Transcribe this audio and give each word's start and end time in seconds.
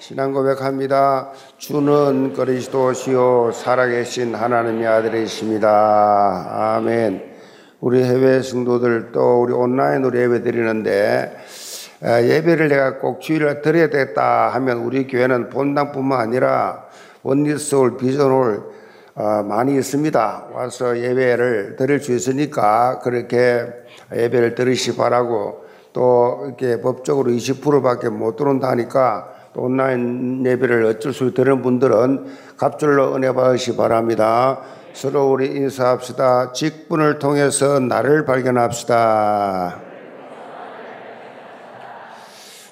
신앙 0.00 0.32
고백합니다. 0.32 1.28
주는 1.58 2.32
그리스도시요 2.32 3.52
살아계신 3.52 4.34
하나님의 4.34 4.86
아들이십니다. 4.86 6.76
아멘. 6.76 7.22
우리 7.80 8.02
해외 8.02 8.40
성도들 8.40 9.12
또 9.12 9.42
우리 9.42 9.52
온라인으로 9.52 10.18
예배 10.18 10.42
드리는데 10.42 11.36
예배를 12.02 12.68
내가 12.68 12.98
꼭 12.98 13.20
주일에 13.20 13.60
드려야 13.60 13.90
겠다 13.90 14.48
하면 14.54 14.78
우리 14.78 15.06
교회는 15.06 15.50
본당뿐만 15.50 16.18
아니라 16.18 16.86
원리스홀 17.22 17.98
비전홀 17.98 18.62
어, 19.16 19.42
많이 19.42 19.74
있습니다. 19.74 20.46
와서 20.54 20.98
예배를 20.98 21.76
드릴 21.76 22.00
수 22.00 22.14
있으니까 22.14 23.00
그렇게 23.00 23.66
예배를 24.14 24.54
들으시 24.54 24.96
바라고 24.96 25.66
또 25.92 26.44
이렇게 26.46 26.80
법적으로 26.80 27.30
20%밖에 27.30 28.08
못 28.08 28.36
들어온다니까 28.36 29.34
또 29.34 29.39
온라인 29.56 30.44
예배를 30.46 30.84
어쩔 30.84 31.12
수 31.12 31.24
없는 31.26 31.62
분들은 31.62 32.26
갑절로 32.56 33.16
은혜 33.16 33.32
받으시 33.32 33.76
바랍니다. 33.76 34.60
서로 34.92 35.30
우리 35.30 35.46
인사합시다. 35.46 36.52
직분을 36.52 37.18
통해서 37.18 37.80
나를 37.80 38.24
발견합시다. 38.24 39.80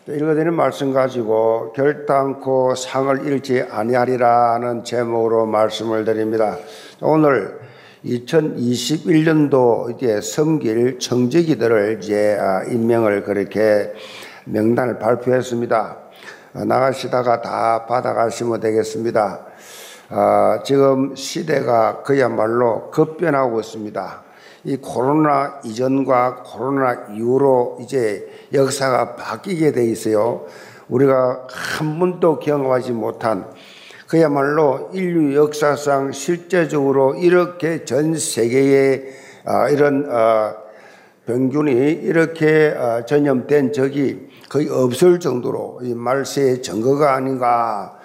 읽어드리는 0.08 0.54
말씀 0.54 0.92
가지고 0.92 1.72
결단코 1.72 2.74
상을 2.74 3.26
잃지 3.26 3.64
아니하리라는 3.68 4.84
제목으로 4.84 5.46
말씀을 5.46 6.04
드립니다. 6.04 6.56
오늘 7.02 7.58
2021년도 8.04 9.94
이제 9.94 10.20
섬길 10.20 10.98
청지기들을 10.98 11.98
이제 12.00 12.38
아, 12.40 12.62
임명을 12.64 13.24
그렇게 13.24 13.92
명단을 14.44 14.98
발표했습니다. 14.98 16.07
아, 16.54 16.64
나가시다가 16.64 17.42
다 17.42 17.86
받아가시면 17.86 18.60
되겠습니다. 18.60 19.46
아, 20.10 20.60
지금 20.64 21.14
시대가 21.14 22.02
그야말로 22.02 22.90
급변하고 22.90 23.60
있습니다. 23.60 24.22
이 24.64 24.76
코로나 24.76 25.60
이전과 25.64 26.42
코로나 26.44 27.06
이후로 27.12 27.78
이제 27.80 28.26
역사가 28.52 29.16
바뀌게 29.16 29.72
돼 29.72 29.84
있어요. 29.86 30.46
우리가 30.88 31.46
한 31.50 31.98
번도 31.98 32.38
경험하지 32.38 32.92
못한 32.92 33.46
그야말로 34.06 34.88
인류 34.94 35.36
역사상 35.36 36.12
실제적으로 36.12 37.14
이렇게 37.14 37.84
전 37.84 38.16
세계에 38.16 39.02
아, 39.44 39.68
이런 39.68 40.08
아, 40.10 40.56
병균이 41.28 41.72
이렇게 42.04 42.74
아, 42.74 43.04
전염된 43.04 43.74
적이 43.74 44.28
거의 44.48 44.70
없을 44.70 45.20
정도로 45.20 45.80
이 45.82 45.92
말세의 45.92 46.62
증거가 46.62 47.14
아닌가. 47.14 47.98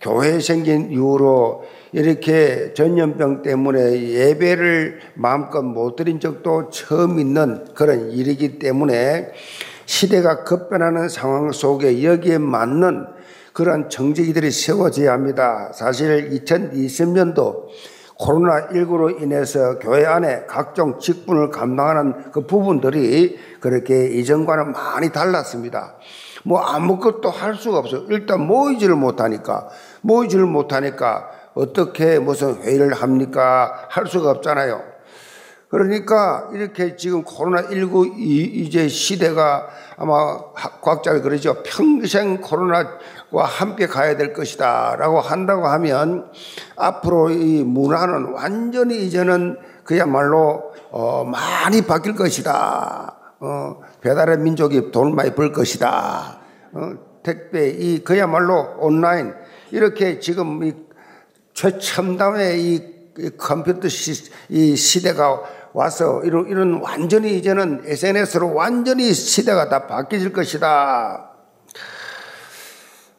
교회 0.00 0.38
생긴 0.38 0.92
이후로 0.92 1.64
이렇게 1.90 2.72
전염병 2.74 3.42
때문에 3.42 4.00
예배를 4.00 5.00
마음껏 5.14 5.60
못 5.60 5.96
드린 5.96 6.20
적도 6.20 6.70
처음 6.70 7.18
있는 7.18 7.64
그런 7.74 8.12
일이기 8.12 8.60
때문에 8.60 9.32
시대가 9.84 10.44
급변하는 10.44 11.08
상황 11.08 11.50
속에 11.50 12.04
여기에 12.04 12.38
맞는 12.38 13.06
그런 13.52 13.90
정직이들이 13.90 14.52
세워져야 14.52 15.12
합니다. 15.12 15.72
사실 15.74 16.30
2020년도 16.30 17.66
코로나19로 18.18 19.22
인해서 19.22 19.78
교회 19.78 20.04
안에 20.04 20.46
각종 20.46 20.98
직분을 20.98 21.50
감당하는 21.50 22.30
그 22.32 22.46
부분들이 22.46 23.38
그렇게 23.60 24.06
이전과는 24.06 24.72
많이 24.72 25.10
달랐습니다. 25.10 25.94
뭐 26.44 26.60
아무것도 26.60 27.30
할 27.30 27.54
수가 27.54 27.78
없어요. 27.78 28.04
일단 28.08 28.40
모이지를 28.46 28.96
못하니까, 28.96 29.68
모이지를 30.02 30.46
못하니까 30.46 31.30
어떻게 31.54 32.18
무슨 32.18 32.62
회의를 32.62 32.92
합니까? 32.92 33.86
할 33.88 34.06
수가 34.06 34.30
없잖아요. 34.30 34.98
그러니까 35.68 36.48
이렇게 36.54 36.96
지금 36.96 37.24
코로나19 37.24 38.14
이제 38.16 38.88
시대가 38.88 39.68
아마 39.98 40.38
과학자가 40.80 41.20
그러죠. 41.20 41.62
평생 41.62 42.40
코로나 42.40 42.98
와 43.30 43.44
함께 43.44 43.86
가야 43.86 44.16
될 44.16 44.32
것이다. 44.32 44.96
라고 44.96 45.20
한다고 45.20 45.66
하면 45.66 46.30
앞으로 46.76 47.30
이 47.30 47.62
문화는 47.62 48.32
완전히 48.32 49.04
이제는 49.06 49.58
그야말로 49.84 50.72
어 50.90 51.24
많이 51.24 51.82
바뀔 51.82 52.14
것이다. 52.14 53.14
어 53.40 53.80
배달의 54.00 54.38
민족이 54.38 54.90
돈을 54.90 55.12
많이 55.12 55.34
벌 55.34 55.52
것이다. 55.52 56.38
어 56.72 56.92
택배 57.22 57.68
이 57.68 58.02
그야말로 58.02 58.76
온라인 58.78 59.34
이렇게 59.70 60.18
지금 60.20 60.62
이 60.64 60.74
최첨단의 61.52 62.62
이 62.62 62.98
컴퓨터 63.36 63.88
시, 63.88 64.30
이 64.48 64.76
시대가 64.76 65.42
와서 65.72 66.22
이런, 66.24 66.48
이런 66.48 66.80
완전히 66.80 67.36
이제는 67.36 67.82
SNS로 67.84 68.54
완전히 68.54 69.12
시대가 69.12 69.68
다 69.68 69.86
바뀌질 69.86 70.32
것이다. 70.32 71.27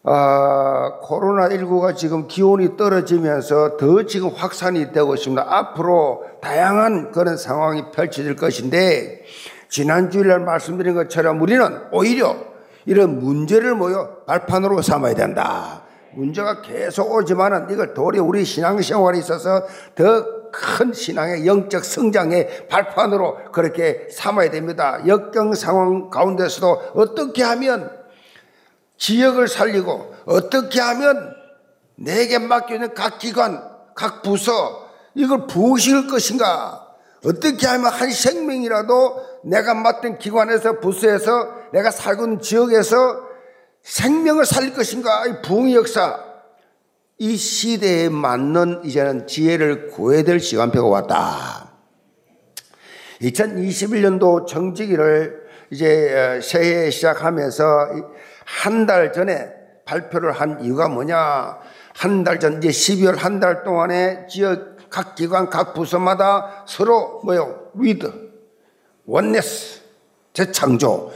아, 0.03 0.99
코로나19가 1.03 1.95
지금 1.95 2.27
기온이 2.27 2.77
떨어지면서 2.77 3.77
더 3.77 4.03
지금 4.03 4.29
확산이 4.29 4.91
되고 4.91 5.13
있습니다. 5.13 5.45
앞으로 5.47 6.23
다양한 6.41 7.11
그런 7.11 7.37
상황이 7.37 7.91
펼쳐질 7.91 8.35
것인데, 8.35 9.23
지난주일날 9.67 10.39
말씀드린 10.39 10.95
것처럼 10.95 11.41
우리는 11.41 11.81
오히려 11.91 12.35
이런 12.85 13.19
문제를 13.19 13.75
모여 13.75 14.23
발판으로 14.25 14.81
삼아야 14.81 15.13
된다. 15.13 15.83
문제가 16.13 16.61
계속 16.61 17.13
오지만은 17.13 17.69
이걸 17.69 17.93
도리 17.93 18.19
우리 18.19 18.43
신앙생활에 18.45 19.19
있어서 19.19 19.63
더 19.95 20.39
큰 20.51 20.93
신앙의 20.93 21.45
영적 21.45 21.83
성장의 21.83 22.67
발판으로 22.67 23.51
그렇게 23.51 24.07
삼아야 24.11 24.49
됩니다. 24.51 24.99
역경 25.07 25.53
상황 25.53 26.09
가운데서도 26.09 26.91
어떻게 26.95 27.43
하면 27.43 27.98
지역을 28.99 29.47
살리고 29.47 30.13
어떻게 30.25 30.79
하면 30.79 31.35
내게 31.95 32.37
맡겨있는 32.37 32.93
각 32.93 33.17
기관, 33.17 33.63
각 33.95 34.21
부서 34.21 34.87
이걸 35.15 35.47
부으실 35.47 36.07
것인가? 36.07 36.85
어떻게 37.25 37.67
하면 37.67 37.91
한 37.91 38.11
생명이라도 38.11 39.29
내가 39.43 39.73
맡은 39.73 40.19
기관에서 40.19 40.79
부서에서 40.79 41.69
내가 41.73 41.91
살고 41.91 42.23
있는 42.23 42.41
지역에서 42.41 43.27
생명을 43.83 44.45
살릴 44.45 44.73
것인가? 44.73 45.25
이 45.25 45.41
부흥의 45.41 45.75
역사. 45.75 46.25
이 47.17 47.35
시대에 47.35 48.07
맞는 48.07 48.85
이제는 48.85 49.27
지혜를 49.27 49.87
구해야 49.87 50.23
될 50.23 50.39
시간표가 50.39 50.87
왔다. 50.87 51.73
2021년도 53.21 54.47
정직기를 54.47 55.49
이제 55.71 56.37
어, 56.37 56.41
새해 56.41 56.89
시작하면서 56.89 57.89
한 58.49 58.85
달 58.87 59.13
전에 59.13 59.47
발표를 59.85 60.31
한 60.31 60.59
이유가 60.61 60.87
뭐냐? 60.87 61.59
한 61.95 62.23
달 62.23 62.39
전, 62.39 62.57
이제 62.57 62.69
12월 62.69 63.17
한 63.17 63.39
달 63.39 63.63
동안에 63.63 64.25
지역 64.27 64.89
각 64.89 65.13
기관, 65.15 65.49
각 65.49 65.73
부서마다 65.75 66.63
서로 66.67 67.21
뭐요? 67.23 67.69
with, 67.75 68.11
oneness, 69.05 69.81
재창조. 70.33 71.11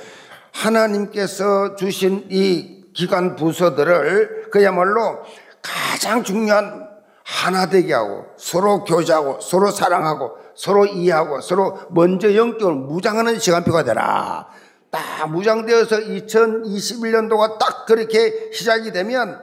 하나님께서 0.51 1.75
주신 1.75 2.27
이 2.29 2.85
기관 2.93 3.35
부서들을 3.35 4.49
그야말로 4.51 5.23
가장 5.61 6.23
중요한 6.23 6.87
하나 7.23 7.65
되게 7.67 7.93
하고 7.93 8.25
서로 8.37 8.83
교제하고 8.83 9.39
서로 9.41 9.71
사랑하고 9.71 10.37
서로 10.55 10.85
이해하고 10.85 11.41
서로 11.41 11.79
먼저 11.89 12.35
영적을 12.35 12.75
무장하는 12.75 13.39
시간표가 13.39 13.83
되라. 13.83 14.47
딱 14.93 15.31
무장되어서 15.31 16.01
2021년도가 16.01 17.57
딱 17.57 17.87
그렇게 17.87 18.51
시작이 18.53 18.91
되면 18.91 19.41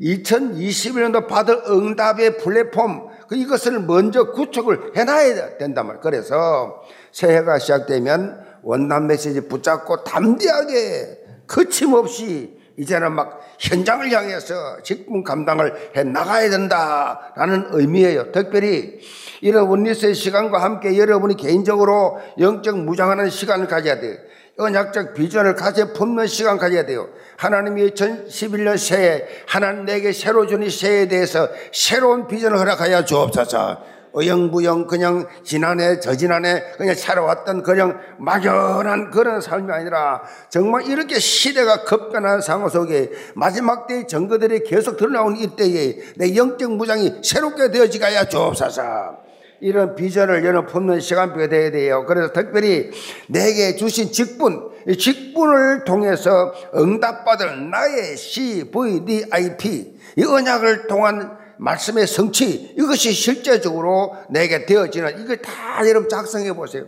2021년도 0.00 1.28
받을 1.28 1.62
응답의 1.68 2.38
플랫폼 2.38 3.08
그 3.28 3.36
이것을 3.36 3.78
먼저 3.78 4.32
구축을 4.32 4.92
해놔야 4.96 5.58
된단 5.58 5.86
말이에요. 5.86 6.00
그래서 6.02 6.82
새해가 7.12 7.60
시작되면 7.60 8.44
원단 8.64 9.06
메시지 9.06 9.46
붙잡고 9.46 10.02
담대하게 10.02 11.20
거침없이 11.46 12.58
이제는 12.76 13.12
막 13.12 13.40
현장을 13.60 14.10
향해서 14.10 14.82
직분 14.82 15.22
감당을 15.22 15.92
해 15.96 16.02
나가야 16.02 16.50
된다라는 16.50 17.68
의미예요. 17.70 18.32
특별히 18.32 18.98
이런 19.40 19.68
원리스의 19.68 20.14
시간과 20.14 20.60
함께 20.60 20.98
여러분이 20.98 21.36
개인적으로 21.36 22.18
영적 22.40 22.78
무장하는 22.78 23.30
시간을 23.30 23.68
가져야 23.68 24.00
돼요. 24.00 24.16
언약적 24.58 25.14
비전을 25.14 25.54
가져 25.54 25.92
품는 25.92 26.26
시간 26.26 26.58
가져야 26.58 26.84
돼요. 26.84 27.08
하나님이 27.36 27.90
2011년 27.90 28.76
새해 28.76 29.24
하나님 29.46 29.84
내게 29.84 30.12
새로 30.12 30.46
주니 30.46 30.70
새해에 30.70 31.08
대해서 31.08 31.48
새로운 31.72 32.26
비전을 32.26 32.58
허락하여 32.58 33.04
주옵소서. 33.04 33.92
어영부영 34.14 34.86
그냥 34.88 35.26
지난해 35.42 35.98
저지난해 35.98 36.62
그냥 36.76 36.94
살아왔던 36.94 37.62
그냥 37.62 37.98
막연한 38.18 39.10
그런 39.10 39.40
삶이 39.40 39.72
아니라 39.72 40.22
정말 40.50 40.86
이렇게 40.86 41.18
시대가 41.18 41.84
급변한 41.84 42.42
상황 42.42 42.68
속에 42.68 43.10
마지막 43.34 43.86
때의 43.86 44.06
증거들이 44.06 44.64
계속 44.64 44.98
드러나온 44.98 45.36
이때에 45.36 45.96
내 46.16 46.36
영적 46.36 46.72
무장이 46.72 47.20
새롭게 47.22 47.70
되어지가야 47.70 48.26
주옵소서. 48.26 49.21
이런 49.62 49.94
비전을 49.94 50.44
여러 50.44 50.66
품는 50.66 50.98
시간표가 50.98 51.48
되어야 51.48 51.70
돼요. 51.70 52.04
그래서 52.04 52.32
특별히 52.32 52.90
내게 53.28 53.76
주신 53.76 54.10
직분, 54.10 54.70
직분을 54.98 55.84
통해서 55.84 56.52
응답받을 56.74 57.70
나의 57.70 58.16
CVDIP, 58.16 60.00
이 60.16 60.24
언약을 60.24 60.88
통한 60.88 61.38
말씀의 61.58 62.08
성취, 62.08 62.74
이것이 62.76 63.12
실제적으로 63.12 64.16
내게 64.30 64.66
되어지는, 64.66 65.20
이걸 65.20 65.36
다 65.40 65.52
여러분 65.88 66.08
작성해 66.08 66.52
보세요. 66.54 66.84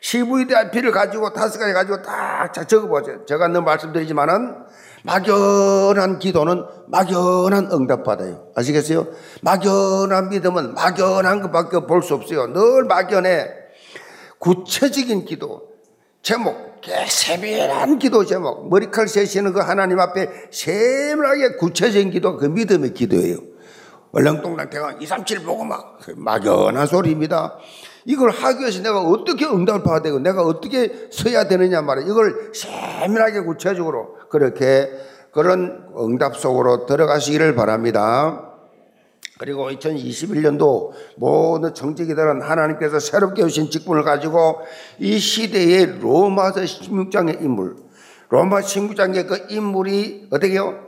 CVDIP를 0.00 0.90
가지고 0.90 1.32
다섯 1.32 1.58
가지 1.60 1.72
가지고 1.72 2.02
딱 2.02 2.52
적어 2.68 2.88
보세요. 2.88 3.24
제가 3.26 3.46
늘 3.48 3.62
말씀드리지만은 3.62 4.56
막연한 5.04 6.18
기도는 6.18 6.64
막연한 6.88 7.70
응답 7.72 8.04
받아요. 8.04 8.46
아시겠어요? 8.54 9.06
막연한 9.42 10.28
믿음은 10.30 10.74
막연한 10.74 11.42
것밖에 11.42 11.86
볼 11.86 12.02
수 12.02 12.14
없어요. 12.14 12.46
늘 12.52 12.84
막연해. 12.84 13.46
구체적인 14.38 15.24
기도, 15.24 15.62
제목, 16.22 16.56
세밀한 17.08 17.98
기도 17.98 18.24
제목, 18.24 18.68
머리칼 18.68 19.08
세시는 19.08 19.52
그 19.52 19.60
하나님 19.60 19.98
앞에 19.98 20.28
세밀하게 20.52 21.56
구체적인 21.56 22.10
기도, 22.10 22.36
그 22.36 22.46
믿음의 22.46 22.94
기도예요. 22.94 23.38
얼렁뚱땅 24.12 24.70
대가 24.70 24.92
2, 24.98 25.04
3, 25.04 25.24
7 25.24 25.42
보고 25.42 25.64
막 25.64 25.98
막연한 26.16 26.86
소리입니다. 26.86 27.58
이걸 28.04 28.30
하기 28.30 28.60
위해서 28.60 28.82
내가 28.82 29.00
어떻게 29.00 29.46
응답을 29.46 29.82
받아야 29.82 30.02
되고 30.02 30.18
내가 30.18 30.42
어떻게 30.42 31.08
서야 31.10 31.48
되느냐 31.48 31.82
말이야. 31.82 32.06
이걸 32.06 32.52
세밀하게 32.54 33.40
구체적으로 33.40 34.16
그렇게 34.28 34.90
그런 35.32 35.88
응답 35.98 36.36
속으로 36.36 36.86
들어가시기를 36.86 37.54
바랍니다. 37.54 38.44
그리고 39.38 39.70
2021년도 39.70 40.90
모든 41.16 41.72
정직이들은 41.72 42.42
하나님께서 42.42 42.98
새롭게 42.98 43.42
주신 43.42 43.70
직분을 43.70 44.02
가지고 44.02 44.60
이 44.98 45.18
시대의 45.18 46.00
로마서 46.00 46.62
16장의 46.62 47.42
인물, 47.42 47.76
로마 48.30 48.60
16장의 48.60 49.28
그 49.28 49.46
인물이 49.48 50.28
어떻게요? 50.30 50.86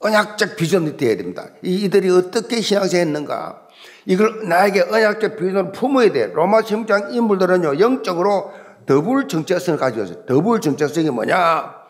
언약적 0.00 0.56
비전이 0.56 0.96
되어야 0.96 1.16
됩니다. 1.16 1.46
이들이 1.62 2.10
어떻게 2.10 2.60
신앙생했는가? 2.60 3.61
이걸 4.06 4.48
나에게 4.48 4.82
언약적 4.90 5.36
비전을 5.36 5.72
품어야 5.72 6.12
돼. 6.12 6.32
로마 6.32 6.60
16장 6.60 7.14
인물들은요, 7.14 7.78
영적으로 7.78 8.52
더블 8.86 9.28
정체성을 9.28 9.78
가지고 9.78 10.04
있어요. 10.04 10.26
더블 10.26 10.60
정체성이 10.60 11.10
뭐냐? 11.10 11.82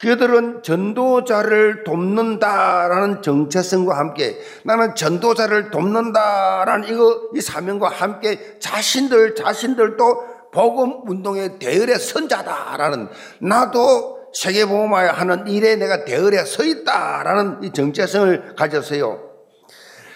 그들은 0.00 0.62
전도자를 0.62 1.84
돕는다라는 1.84 3.22
정체성과 3.22 3.96
함께 3.96 4.38
나는 4.64 4.94
전도자를 4.94 5.70
돕는다라는 5.70 6.88
이거 6.88 7.30
이 7.34 7.40
사명과 7.40 7.88
함께 7.88 8.58
자신들 8.58 9.34
자신들도 9.34 10.34
복음 10.52 11.08
운동의 11.08 11.58
대열에 11.58 11.94
선자다라는 11.94 13.08
나도 13.40 14.18
세계복음화 14.34 15.12
하는 15.12 15.46
일에 15.46 15.76
내가 15.76 16.04
대열에 16.04 16.44
서 16.44 16.64
있다라는 16.64 17.62
이 17.62 17.72
정체성을 17.72 18.56
가졌어요. 18.56 19.33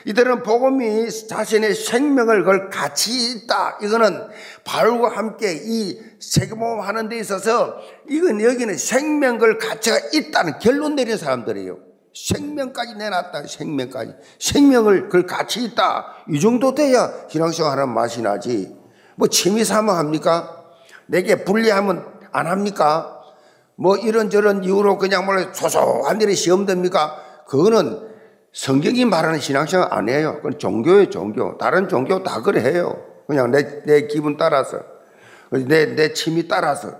이들은 0.09 0.43
복음이 0.43 1.07
자신의 1.29 1.75
생명을 1.75 2.43
걸 2.43 2.71
가치 2.71 3.31
있다. 3.33 3.77
이거는 3.83 4.29
바울과 4.65 5.11
함께 5.15 5.53
이 5.63 6.01
세계모험 6.19 6.81
하는 6.81 7.11
데 7.11 7.19
있어서 7.19 7.77
이건 8.09 8.41
여기는 8.41 8.79
생명 8.79 9.37
걸 9.37 9.59
가치가 9.59 9.99
있다는 10.15 10.61
결론 10.61 10.95
내린 10.97 11.19
사람들이에요. 11.19 11.77
생명까지 12.15 12.95
내놨다. 12.95 13.47
생명까지. 13.49 14.15
생명을 14.41 15.11
걸 15.11 15.27
가치 15.27 15.63
있다. 15.63 16.25
이 16.31 16.41
정도 16.41 16.75
돼야 16.75 17.13
신앙생활 17.29 17.79
하는 17.79 17.93
맛이 17.93 18.23
나지. 18.23 18.75
뭐 19.15 19.29
취미 19.29 19.63
삼아 19.63 19.99
합니까? 19.99 20.65
내게 21.05 21.45
불리하면 21.45 22.07
안 22.33 22.47
합니까? 22.47 23.21
뭐 23.77 23.99
이런저런 23.99 24.65
이유로 24.65 24.97
그냥 24.97 25.27
뭐 25.27 25.35
소소한 25.53 26.19
일에 26.23 26.33
시험 26.33 26.65
됩니까? 26.65 27.15
그거는 27.47 28.08
성경이 28.53 29.05
말하는 29.05 29.41
신앙생활 29.41 29.89
아니에요. 29.93 30.37
그건 30.37 30.59
종교예요, 30.59 31.11
종교. 31.11 31.59
다른 31.59 31.89
종교 31.89 32.23
다 32.23 32.43
그래 32.43 32.61
해요. 32.61 33.05
그냥 33.27 33.51
내, 33.51 33.83
내 33.85 34.07
기분 34.07 34.37
따라서. 34.37 34.81
내, 35.51 35.95
내 35.95 36.13
취미 36.13 36.49
따라서. 36.49 36.93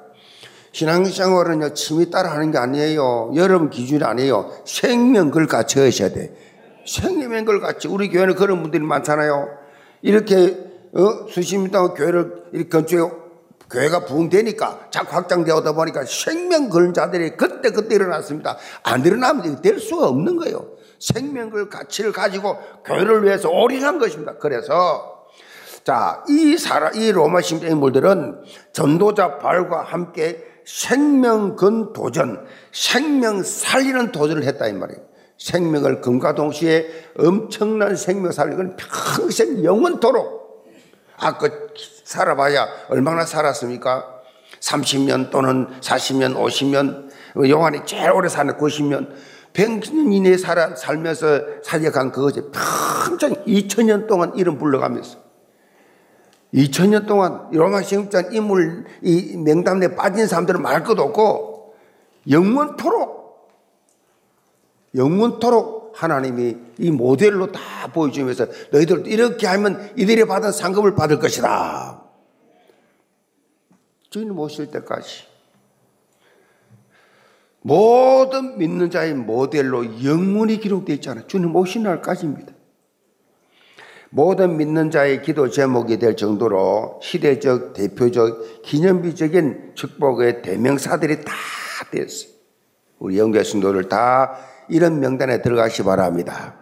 신앙생활은요, 0.73 1.75
취미 1.75 2.11
따라 2.11 2.31
하는 2.33 2.51
게 2.51 2.59
아니에요. 2.59 3.33
여러분 3.35 3.71
기준이 3.71 4.05
아니에요. 4.05 4.53
생명 4.65 5.31
걸 5.31 5.47
같이 5.47 5.81
하셔야 5.81 6.11
돼. 6.11 6.35
생명 6.87 7.45
걸 7.45 7.61
같이. 7.61 7.89
우리 7.89 8.11
교회는 8.11 8.35
그런 8.35 8.63
분들이 8.63 8.83
많잖아요. 8.83 9.49
이렇게, 10.03 10.57
어, 10.93 11.27
미터 11.63 11.95
교회를 11.95 12.45
이렇게 12.53 12.69
건축해 12.69 13.29
교회가 13.71 14.07
부흥되니까 14.07 14.89
자꾸 14.91 15.15
확장되어다 15.17 15.73
보니까 15.73 16.05
생명 16.05 16.71
걸 16.71 16.95
자들이 16.95 17.37
그때 17.37 17.71
그때 17.71 17.97
일어났습니다. 17.97 18.57
안 18.83 19.05
일어나면 19.05 19.61
될 19.61 19.79
수가 19.79 20.09
없는 20.09 20.37
거예요. 20.37 20.78
생명을 20.99 21.69
가치를 21.69 22.13
가지고 22.13 22.57
교회를 22.85 23.25
위해서 23.25 23.51
올인한 23.51 23.99
것입니다. 23.99 24.37
그래서 24.39 25.27
자, 25.85 26.23
이 26.29 26.59
사람, 26.59 26.95
이 26.95 27.11
로마 27.13 27.41
신자 27.41 27.67
인물들은 27.67 28.43
전도자 28.73 29.39
발과 29.39 29.83
함께 29.83 30.45
생명 30.67 31.57
건 31.57 31.95
도전, 31.95 32.47
생명 32.73 33.43
살리는 33.43 34.13
도전을 34.13 34.45
했다 34.45 34.69
이 34.69 34.75
말이에요. 34.75 35.01
생명을 35.39 36.01
금과 36.01 36.35
동시에 36.35 36.89
엄청난 37.19 37.97
생명 37.97 38.33
살리는 38.33 38.77
평생 38.77 39.65
영원토록 39.65 40.39
아, 41.17 41.39
그 41.39 41.69
살아봐야 42.05 42.69
얼마나 42.91 43.25
살았습니까? 43.25 44.19
30년 44.61 45.31
또는 45.31 45.69
40년, 45.81 46.37
50년, 46.37 47.09
요한이 47.49 47.87
제일 47.87 48.11
오래 48.11 48.29
사는 48.29 48.57
90년, 48.57 49.09
100년 49.53 50.13
이내에 50.13 50.37
살아, 50.37 50.75
살면서 50.75 51.63
살려간 51.63 52.13
그것이 52.13 52.43
평생 52.53 53.35
2000년 53.45 54.07
동안 54.07 54.35
이름 54.37 54.59
불러가면서 54.59 55.19
2000년 56.55 57.07
동안 57.07 57.49
로마 57.51 57.83
시험장 57.83 58.33
인물 58.33 58.85
이 59.03 59.37
명단에 59.37 59.95
빠진 59.95 60.27
사람들은 60.27 60.63
말 60.63 60.83
것도 60.83 61.03
없고 61.03 61.75
영원토록 62.31 63.19
영원토록 64.95 65.93
하나님이 65.95 66.57
이 66.79 66.91
모델로 66.91 67.53
다 67.53 67.61
보여주면서 67.93 68.47
너희들 68.71 69.07
이렇게 69.07 69.47
하면 69.47 69.91
이들이 69.97 70.27
받은 70.27 70.53
상급을 70.53 70.95
받을 70.95 71.19
것이다. 71.19 72.03
주님 74.11 74.39
오실 74.39 74.71
때까지 74.71 75.28
모든 77.63 78.59
믿는 78.59 78.91
자의 78.91 79.15
모델로 79.15 80.05
영문이 80.05 80.59
기록되어 80.59 80.95
있잖아요. 80.97 81.27
주님 81.27 81.55
오신 81.55 81.83
날까지입니다. 81.83 82.53
모든 84.11 84.57
믿는 84.57 84.91
자의 84.91 85.21
기도 85.23 85.51
제목이 85.51 85.99
될 85.99 86.17
정도로 86.17 87.01
시대적, 87.03 87.75
대표적, 87.75 88.63
기념비적인 88.63 89.73
축복의 89.75 90.43
대명사들이 90.43 91.25
다 91.25 91.35
됐어요. 91.91 92.31
우리 92.99 93.19
영계 93.19 93.43
신도를 93.43 93.89
다 93.89 94.37
이런 94.69 95.01
명단에 95.01 95.43
들어가시 95.43 95.83
바랍니다. 95.83 96.57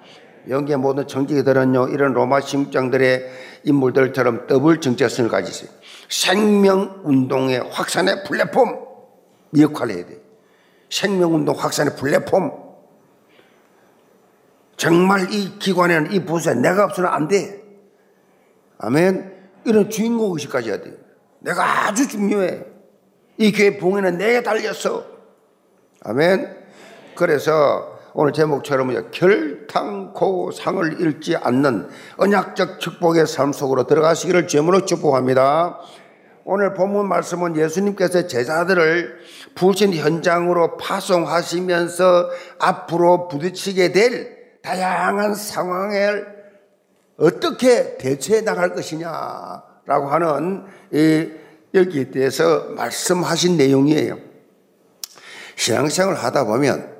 영계 0.49 0.77
모든 0.77 1.07
정직이들은요, 1.07 1.89
이런 1.89 2.13
로마 2.13 2.41
심장들의 2.41 3.31
인물들처럼 3.65 4.47
더블 4.47 4.81
정체성을 4.81 5.31
가지세요. 5.31 5.71
생명운동의 6.09 7.65
확산의 7.71 8.25
플랫폼 8.25 8.77
역할을 9.59 9.95
해야 9.95 10.07
돼요. 10.07 10.26
생명운동 10.91 11.57
확산의 11.57 11.97
플랫폼. 11.97 12.67
정말 14.77 15.33
이 15.33 15.59
기관에는 15.59 16.13
이 16.13 16.25
부서에 16.25 16.55
내가 16.55 16.85
없으면 16.85 17.13
안 17.13 17.29
돼. 17.29 17.63
아멘. 18.79 19.35
이런 19.65 19.91
주인공 19.91 20.33
의식까지 20.33 20.69
해야 20.69 20.81
돼요. 20.81 20.95
내가 21.41 21.87
아주 21.87 22.07
중요해. 22.09 22.65
이 23.39 23.53
교회 23.53 23.79
봉에는 23.79 24.19
내가 24.19 24.43
달렸어. 24.43 25.05
아멘. 26.03 26.57
그래서 27.15 27.97
오늘 28.13 28.33
제목처럼 28.33 29.11
결탄코 29.11 30.51
상을 30.51 31.01
잃지 31.01 31.37
않는 31.37 31.89
언약적 32.17 32.81
축복의 32.81 33.27
삶 33.27 33.53
속으로 33.53 33.87
들어가시기를 33.87 34.47
제물로 34.47 34.85
축복합니다. 34.85 35.79
오늘 36.45 36.75
본문 36.75 37.09
말씀은 37.09 37.57
예수님께서 37.57 38.27
제자들을 38.27 39.19
부신 39.57 39.95
현장으로 39.95 40.77
파송하시면서 40.77 42.31
앞으로 42.59 43.27
부딪히게 43.29 43.91
될 43.93 44.61
다양한 44.63 45.35
상황을 45.35 46.37
어떻게 47.19 47.97
대처해 47.97 48.43
나갈 48.43 48.75
것이냐라고 48.75 50.09
하는 50.09 50.67
여기에 51.75 52.11
대해서 52.11 52.67
말씀하신 52.77 53.57
내용이에요. 53.57 54.19
신앙생활 55.57 56.15
하다 56.15 56.45
보면 56.45 56.95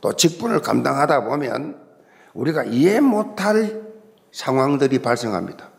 또 0.00 0.14
직분을 0.14 0.60
감당하다 0.60 1.24
보면 1.24 1.80
우리가 2.32 2.62
이해 2.64 3.00
못할 3.00 3.82
상황들이 4.30 5.00
발생합니다. 5.00 5.70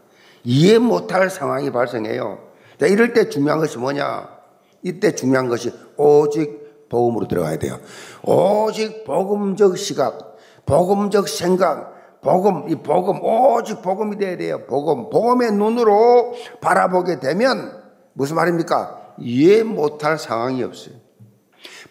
이해 0.43 0.79
못할 0.79 1.29
상황이 1.29 1.71
발생해요. 1.71 2.49
자, 2.77 2.88
이럴 2.88 3.13
때 3.13 3.29
중요한 3.29 3.59
것이 3.59 3.77
뭐냐? 3.77 4.38
이때 4.81 5.13
중요한 5.13 5.48
것이 5.48 5.74
오직 5.98 6.88
복음으로 6.89 7.27
들어가야 7.27 7.57
돼요. 7.59 7.79
오직 8.24 9.03
복음적 9.03 9.77
시각, 9.77 10.38
복음적 10.65 11.27
생각, 11.27 12.21
복음, 12.21 12.69
이 12.69 12.75
복음, 12.75 13.24
오직 13.24 13.81
복음이 13.81 14.17
돼야 14.17 14.36
돼요. 14.38 14.65
복음, 14.67 15.09
복음의 15.09 15.53
눈으로 15.53 16.33
바라보게 16.62 17.19
되면 17.19 17.81
무슨 18.13 18.36
말입니까? 18.36 19.13
이해 19.19 19.63
못할 19.63 20.17
상황이 20.17 20.63
없어요. 20.63 20.95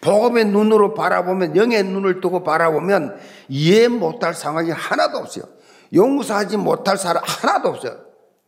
복음의 0.01 0.45
눈으로 0.45 0.93
바라보면 0.93 1.55
영의 1.55 1.83
눈을 1.83 2.21
두고 2.21 2.43
바라보면 2.43 3.17
이해 3.49 3.87
못할 3.87 4.33
상황이 4.33 4.71
하나도 4.71 5.17
없어요. 5.17 5.45
용서하지 5.93 6.57
못할 6.57 6.97
사람 6.97 7.23
하나도 7.25 7.69
없어요. 7.69 7.97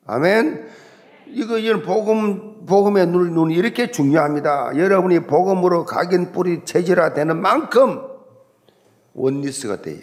아멘. 0.05 0.67
이거 1.33 1.57
이런 1.57 1.81
복음 1.81 2.65
복음의 2.65 3.07
눈 3.07 3.33
눈이 3.33 3.55
이렇게 3.55 3.89
중요합니다. 3.89 4.77
여러분이 4.77 5.21
복음으로 5.21 5.85
각인 5.85 6.31
뿌리 6.31 6.63
체질화 6.65 7.13
되는 7.13 7.37
만큼 7.41 8.01
oneness가 9.13 9.81
돼요. 9.81 10.01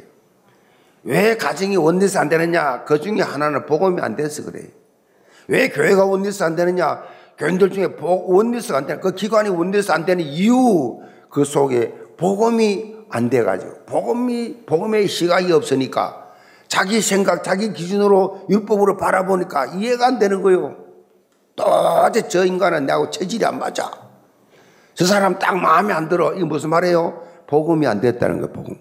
왜 1.04 1.36
가정이 1.36 1.76
oneness 1.76 2.18
안 2.18 2.28
되느냐? 2.28 2.84
그 2.84 3.00
중에 3.00 3.20
하나는 3.20 3.66
복음이 3.66 4.00
안 4.00 4.16
돼서 4.16 4.44
그래요. 4.44 4.68
왜 5.46 5.68
교회가 5.68 6.04
oneness 6.04 6.42
안 6.42 6.56
되느냐? 6.56 7.02
교인들 7.38 7.70
중에 7.70 7.88
oneness가 8.00 8.78
안 8.78 8.86
되는 8.86 9.00
그 9.00 9.12
기관이 9.14 9.48
oneness 9.48 9.92
안 9.92 10.04
되는 10.04 10.24
이유 10.24 11.00
그 11.30 11.44
속에 11.44 11.94
복음이 12.16 12.96
안 13.10 13.30
돼가지고 13.30 13.84
복음이 13.86 14.64
복음의 14.66 15.06
시각이 15.06 15.52
없으니까 15.52 16.32
자기 16.66 17.00
생각 17.00 17.44
자기 17.44 17.72
기준으로 17.72 18.46
율법으로 18.50 18.96
바라보니까 18.96 19.66
이해가 19.66 20.06
안 20.06 20.18
되는 20.18 20.42
거요. 20.42 20.87
도대체 21.58 22.28
저 22.28 22.44
인간은 22.44 22.86
나하고 22.86 23.10
체질이 23.10 23.44
안 23.44 23.58
맞아. 23.58 23.90
저 24.94 25.04
사람 25.04 25.38
딱 25.38 25.56
마음에 25.56 25.92
안 25.92 26.08
들어. 26.08 26.32
이게 26.34 26.44
무슨 26.44 26.70
말이에요? 26.70 27.22
복음이 27.46 27.86
안 27.86 28.00
됐다는 28.00 28.40
거예요. 28.40 28.52
복음. 28.52 28.76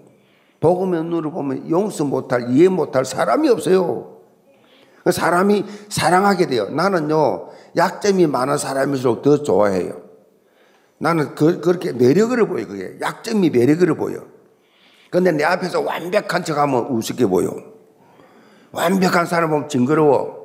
복음의 0.59 1.03
눈으로 1.03 1.31
보면 1.31 1.69
용서 1.69 2.03
못할 2.03 2.49
이해 2.49 2.67
못할 2.67 3.05
사람이 3.05 3.49
없어요. 3.49 4.17
그 5.03 5.11
사람이 5.11 5.65
사랑하게 5.89 6.47
돼요. 6.47 6.69
나는요 6.69 7.49
약점이 7.75 8.27
많은 8.27 8.57
사람일수록 8.57 9.21
더 9.21 9.43
좋아해요. 9.43 10.01
나는 10.97 11.35
그, 11.35 11.61
그렇게 11.61 11.93
매력을 11.93 12.35
보여, 12.47 12.65
그게. 12.65 12.97
약점이 12.99 13.51
매력을 13.51 13.95
보여. 13.95 14.25
근데 15.11 15.31
내 15.31 15.43
앞에서 15.43 15.81
완벽한 15.81 16.43
척 16.43 16.57
하면 16.57 16.87
우습게 16.87 17.27
보여. 17.27 17.51
완벽한 18.71 19.25
사람 19.25 19.51
보면 19.51 19.69
징그러워. 19.69 20.36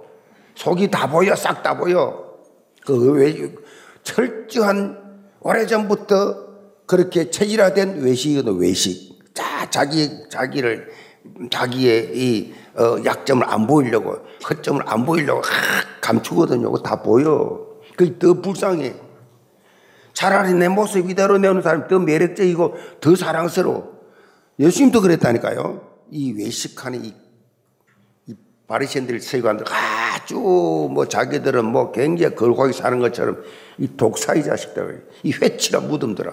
속이 0.55 0.91
다 0.91 1.11
보여, 1.11 1.35
싹 1.35 1.63
다 1.63 1.77
보여. 1.77 2.33
그 2.85 3.13
외, 3.13 3.53
철저한 4.03 4.99
오래전부터 5.41 6.53
그렇게 6.87 7.31
체질화된 7.31 8.03
외식이거든, 8.03 8.59
외식. 8.59 9.19
자, 9.35 9.69
자기, 9.71 10.29
자기를, 10.29 10.91
자기의 11.51 12.11
이, 12.15 12.55
어, 12.75 12.97
약점을 13.05 13.49
안 13.49 13.67
보이려고, 13.67 14.17
허점을 14.49 14.83
안 14.87 15.05
보이려고, 15.07 15.41
하, 15.41 16.01
감추거든요. 16.01 16.71
그거 16.71 16.83
다 16.83 17.03
보여. 17.03 17.67
그게 17.97 18.19
더 18.19 18.35
불쌍해. 18.35 18.95
차라리 20.13 20.53
내 20.55 20.69
모습 20.69 21.09
이대로 21.09 21.39
내오는 21.39 21.63
사람이 21.63 21.89
더 21.89 21.99
매력적이고 21.99 22.77
더 23.01 23.17
사랑스러워. 23.17 23.93
예수님도 24.59 25.01
그랬다니까요. 25.01 25.81
이 26.11 26.33
외식하는 26.33 27.05
이, 27.05 27.09
이 27.09 27.15
바리새인들 28.73 29.21
세관들 29.21 29.67
아주 29.69 30.35
뭐 30.35 31.07
자기들은 31.07 31.63
뭐 31.67 31.93
굉장히 31.93 32.35
걸고하게 32.35 32.73
사는 32.73 32.99
것처럼 33.01 33.43
이 33.77 33.97
독사의 33.99 34.45
자식들, 34.45 35.07
이 35.25 35.33
회치라 35.33 35.81
무덤들아. 35.81 36.33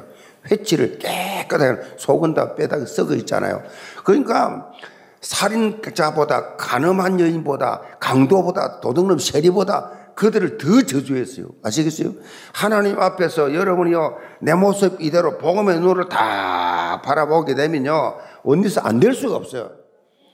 회치를 0.49 0.99
깨끗하게 0.99 1.81
속은 1.97 2.33
다 2.33 2.55
빼다 2.55 2.85
썩어 2.85 3.13
있잖아요. 3.15 3.61
그러니까 4.05 4.71
살인자보다 5.19 6.55
가늠한 6.55 7.19
여인보다 7.19 7.81
강도보다 7.99 8.79
도둑놈 8.79 9.19
세리보다 9.19 9.91
그들을 10.15 10.57
더 10.57 10.81
저주했어요. 10.81 11.47
아시겠어요? 11.61 12.13
하나님 12.53 12.99
앞에서 13.01 13.53
여러분이요, 13.53 14.17
내 14.41 14.53
모습 14.53 15.01
이대로 15.01 15.37
복음의 15.37 15.81
눈을 15.81 16.07
다 16.07 17.01
바라보게 17.03 17.55
되면요, 17.55 18.15
어디서 18.43 18.81
안 18.81 19.01
될 19.01 19.13
수가 19.13 19.35
없어요. 19.35 19.78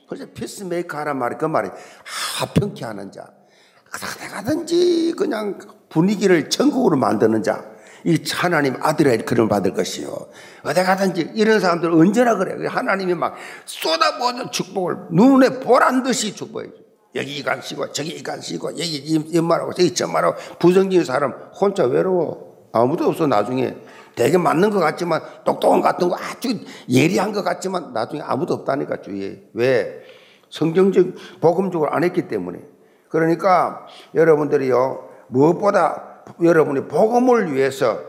그래서 0.08 0.26
피스메이커 0.32 0.98
하란 0.98 1.18
말이 1.18 1.36
그 1.38 1.44
말이 1.44 1.68
하평케 2.38 2.84
하는 2.84 3.10
자. 3.10 3.26
가든지 3.90 5.14
그냥 5.16 5.58
분위기를 5.88 6.48
천국으로 6.50 6.96
만드는 6.96 7.42
자. 7.42 7.64
이 8.04 8.22
하나님 8.32 8.76
아들의 8.80 9.24
그름을 9.24 9.48
받을 9.48 9.74
것이요. 9.74 10.28
어디 10.62 10.82
가든지 10.84 11.32
이런 11.34 11.58
사람들 11.58 11.90
언제나 11.90 12.36
그래. 12.36 12.68
하나님이 12.68 13.14
막 13.14 13.34
쏟아부어준 13.64 14.52
축복을 14.52 14.96
눈에 15.10 15.58
보란 15.60 16.04
듯이 16.04 16.34
축복해 16.34 16.68
줘. 16.68 16.86
여기 17.16 17.38
이간시고 17.38 17.92
저기 17.92 18.10
이간시고 18.10 18.72
여기 18.72 18.96
이말하고 18.98 19.72
저기 19.74 19.92
저말하고 19.92 20.36
부정적인 20.60 21.04
사람 21.04 21.32
혼자 21.58 21.84
외로워. 21.84 22.70
아무도 22.72 23.08
없어 23.08 23.26
나중에. 23.26 23.74
되게 24.16 24.38
맞는 24.38 24.70
것 24.70 24.80
같지만 24.80 25.20
똑똑한 25.44 25.82
것 25.82 25.88
같은 25.88 26.08
거 26.08 26.16
아주 26.16 26.58
예리한 26.88 27.32
것 27.32 27.44
같지만 27.44 27.92
나중에 27.92 28.22
아무도 28.22 28.54
없다니까 28.54 29.02
주위에. 29.02 29.42
왜? 29.52 30.00
성경적 30.50 31.06
복음적으로 31.40 31.92
안 31.92 32.02
했기 32.02 32.26
때문에. 32.26 32.58
그러니까 33.10 33.86
여러분들이요 34.14 35.08
무엇보다 35.28 36.22
여러분이 36.42 36.88
복음을 36.88 37.52
위해서 37.52 38.00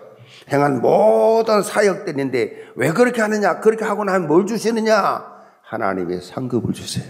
행한 0.52 0.82
모든 0.82 1.62
사역들인데 1.62 2.72
왜 2.76 2.92
그렇게 2.94 3.22
하느냐? 3.22 3.60
그렇게 3.60 3.84
하고 3.84 4.06
나면 4.06 4.28
뭘 4.28 4.46
주시느냐? 4.46 5.26
하나님의 5.62 6.22
상급을 6.22 6.74
주세요. 6.74 7.06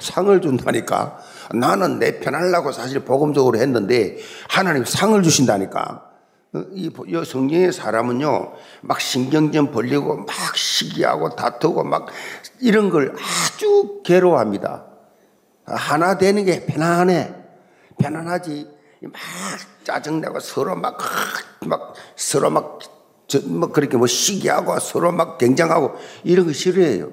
상을 0.00 0.40
준다니까. 0.40 1.18
나는 1.54 2.00
내 2.00 2.18
편하려고 2.18 2.72
사실 2.72 3.04
복음적으로 3.04 3.58
했는데 3.58 4.16
하나님 4.48 4.84
상을 4.84 5.22
주신다니까. 5.22 6.11
이 6.74 6.90
성경의 7.24 7.72
사람은요, 7.72 8.52
막 8.82 9.00
신경전 9.00 9.72
벌리고 9.72 10.16
막 10.16 10.28
시기하고 10.54 11.30
다투고 11.30 11.82
막 11.82 12.08
이런 12.60 12.90
걸 12.90 13.14
아주 13.16 14.02
괴로워합니다. 14.04 14.84
하나 15.64 16.18
되는 16.18 16.44
게 16.44 16.66
편안해. 16.66 17.34
편안하지. 17.98 18.68
막 19.04 19.14
짜증내고 19.84 20.40
서로 20.40 20.76
막, 20.76 20.98
막, 21.66 21.94
서로 22.16 22.50
막, 22.50 22.78
저, 23.26 23.40
뭐 23.46 23.72
그렇게 23.72 23.96
뭐 23.96 24.06
시기하고 24.06 24.78
서로 24.78 25.10
막 25.10 25.38
경쟁하고 25.38 25.96
이런 26.22 26.46
거 26.46 26.52
싫어해요. 26.52 27.10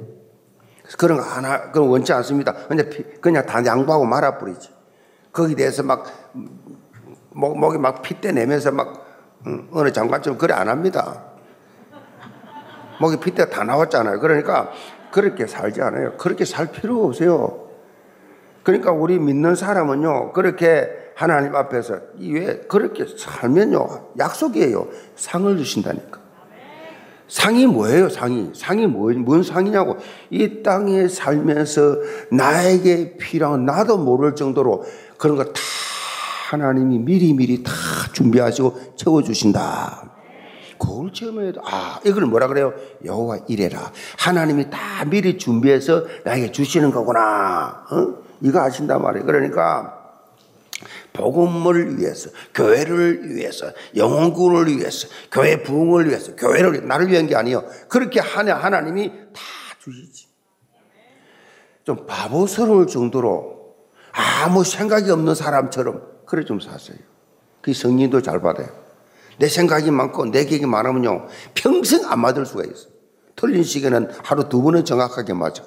그런 0.98 1.18
거 1.18 1.24
하나, 1.24 1.72
그건 1.72 1.90
원치 1.90 2.12
않습니다. 2.12 2.54
그냥, 2.68 2.90
그냥 3.22 3.46
다 3.46 3.64
양보하고 3.66 4.06
말아버리지. 4.06 4.70
거기에 5.32 5.56
대해서 5.56 5.82
막, 5.82 6.04
목, 7.30 7.58
목이 7.58 7.78
막 7.78 8.02
핏대 8.02 8.34
내면서 8.34 8.72
막, 8.72 8.88
응, 8.96 9.09
어느 9.72 9.92
장관처럼 9.92 10.38
그래 10.38 10.54
안 10.54 10.68
합니다. 10.70 11.24
목이 13.00 13.18
핏대 13.18 13.50
다 13.50 13.64
나왔잖아요. 13.64 14.20
그러니까 14.20 14.72
그렇게 15.12 15.48
살지 15.48 15.82
않아요. 15.82 16.18
그렇게 16.18 16.46
살 16.46 16.72
필요가 16.72 17.08
없어요. 17.08 17.70
그러니까 18.64 18.92
우리 18.92 19.18
믿는 19.18 19.56
사람은요, 19.56 20.34
그렇게 20.34 20.90
하나님 21.16 21.56
앞에서 21.56 22.00
왜 22.20 22.60
그렇게 22.68 23.06
살면요, 23.06 24.10
약속이에요. 24.20 24.88
상을 25.16 25.58
주신다니까. 25.58 26.20
상이 27.28 27.68
뭐예요, 27.68 28.10
상이? 28.10 28.52
상이 28.56 28.88
뭐, 28.88 29.12
뭔 29.14 29.44
상이냐고. 29.44 29.98
이 30.30 30.62
땅에 30.64 31.08
살면서 31.08 31.98
나에게 32.32 33.18
필요한 33.18 33.66
나도 33.66 33.98
모를 33.98 34.36
정도로 34.36 34.84
그런 35.18 35.38
거 35.38 35.44
다 35.44 35.52
하나님이 36.50 36.98
미리미리 36.98 37.62
다 37.62 37.72
준비하시고 38.12 38.96
채워주신다. 38.96 40.10
그걸 40.80 41.14
체험해도, 41.14 41.62
아, 41.64 42.00
이걸 42.04 42.26
뭐라 42.26 42.48
그래요? 42.48 42.74
여호와 43.06 43.42
이래라. 43.48 43.92
하나님이 44.18 44.72
다 44.72 45.06
미리 45.06 45.38
준비해서 45.38 46.06
나에게 46.24 46.52
주시는 46.52 46.90
거구나. 46.90 47.86
어? 47.92 48.24
이거 48.42 48.62
아신단 48.62 49.00
말이에요. 49.00 49.28
그러니까, 49.28 49.96
복음을 51.14 52.00
위해서, 52.00 52.32
교회를 52.56 53.36
위해서, 53.36 53.72
영혼구원을 53.96 54.76
위해서, 54.76 55.08
교회 55.32 55.62
부흥을 55.62 56.08
위해서, 56.08 56.36
교회를 56.36 56.72
위해서, 56.72 56.88
나를 56.88 57.12
위한 57.12 57.28
게 57.28 57.36
아니요. 57.36 57.64
그렇게 57.90 58.22
하냐 58.22 58.56
하나님이 58.56 59.10
다 59.10 59.42
주시지. 59.84 60.30
좀 61.84 62.08
바보스러울 62.08 62.88
정도로 62.88 63.76
아무 64.12 64.64
생각이 64.64 65.12
없는 65.12 65.36
사람처럼 65.36 66.09
그래 66.30 66.46
좀 66.46 66.60
사세요. 66.60 66.98
그 67.60 67.74
성인도 67.74 68.22
잘 68.22 68.40
받아요. 68.40 68.68
내 69.40 69.48
생각이 69.48 69.90
많고 69.90 70.26
내 70.28 70.46
계획이 70.46 70.68
많으면요 70.68 71.28
평생 71.56 72.06
안 72.06 72.20
맞을 72.20 72.46
수가 72.46 72.64
있어. 72.66 72.88
틀린 73.36 73.64
시계는 73.64 74.12
하루 74.24 74.48
두 74.48 74.62
번은 74.62 74.86
정확하게 74.86 75.34
맞아. 75.34 75.64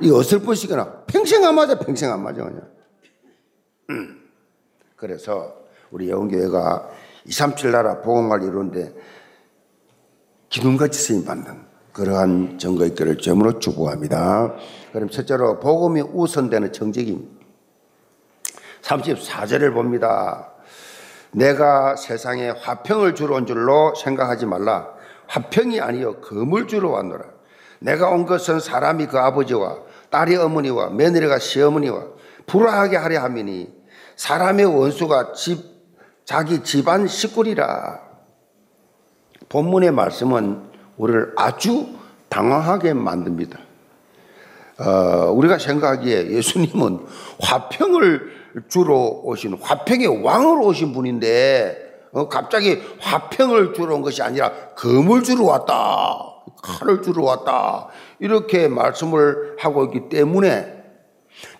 이 0.00 0.10
어설픈 0.10 0.54
시계나 0.54 1.02
평생 1.06 1.44
안 1.44 1.54
맞아, 1.54 1.78
평생 1.78 2.10
안 2.10 2.22
맞아 2.22 2.42
그냥. 2.44 2.62
음. 3.90 4.22
그래서 4.96 5.54
우리 5.90 6.08
영교회가 6.08 6.88
237 7.26 7.72
나라 7.72 8.00
보건관리 8.00 8.46
이루는데 8.46 8.94
기둥같이 10.48 10.98
쓰임 10.98 11.24
받는 11.24 11.66
그러한 11.92 12.58
증거 12.58 12.86
있기를 12.86 13.18
점으로 13.18 13.58
축복합니다. 13.58 14.54
그럼 14.92 15.10
첫째로 15.10 15.60
복음이 15.60 16.00
우선되는 16.00 16.72
정직입니다. 16.72 17.37
34절을 18.88 19.74
봅니다. 19.74 20.50
내가 21.30 21.94
세상에 21.96 22.48
화평을 22.48 23.14
주러 23.14 23.36
온 23.36 23.46
줄로 23.46 23.94
생각하지 23.94 24.46
말라. 24.46 24.88
화평이 25.26 25.80
아니요 25.80 26.20
금을 26.20 26.66
주러 26.66 26.90
왔노라. 26.90 27.24
내가 27.80 28.08
온 28.08 28.24
것은 28.24 28.60
사람이 28.60 29.06
그 29.06 29.18
아버지와 29.18 29.76
딸이 30.10 30.36
어머니와 30.36 30.90
며느리가 30.90 31.38
시어머니와 31.38 32.06
불화하게 32.46 32.96
하려 32.96 33.20
함이니 33.20 33.70
사람의 34.16 34.64
원수가 34.64 35.32
집 35.32 35.62
자기 36.24 36.62
집안 36.62 37.06
식구리라. 37.06 38.00
본문의 39.48 39.92
말씀은 39.92 40.62
우리를 40.96 41.34
아주 41.36 41.88
당황하게 42.28 42.94
만듭니다. 42.94 43.58
어, 44.80 45.30
우리가 45.32 45.58
생각하기에 45.58 46.30
예수님은 46.30 47.06
화평을 47.40 48.38
주러 48.68 48.94
오신 48.94 49.58
화평의 49.60 50.22
왕으로 50.22 50.66
오신 50.66 50.92
분인데 50.92 51.88
어, 52.12 52.28
갑자기 52.28 52.80
화평을 53.00 53.74
주러 53.74 53.94
온 53.94 54.02
것이 54.02 54.22
아니라 54.22 54.50
금을 54.74 55.22
주러 55.22 55.44
왔다. 55.44 56.34
칼을 56.62 57.02
주러 57.02 57.24
왔다. 57.24 57.88
이렇게 58.18 58.68
말씀을 58.68 59.56
하고 59.58 59.84
있기 59.84 60.08
때문에 60.08 60.78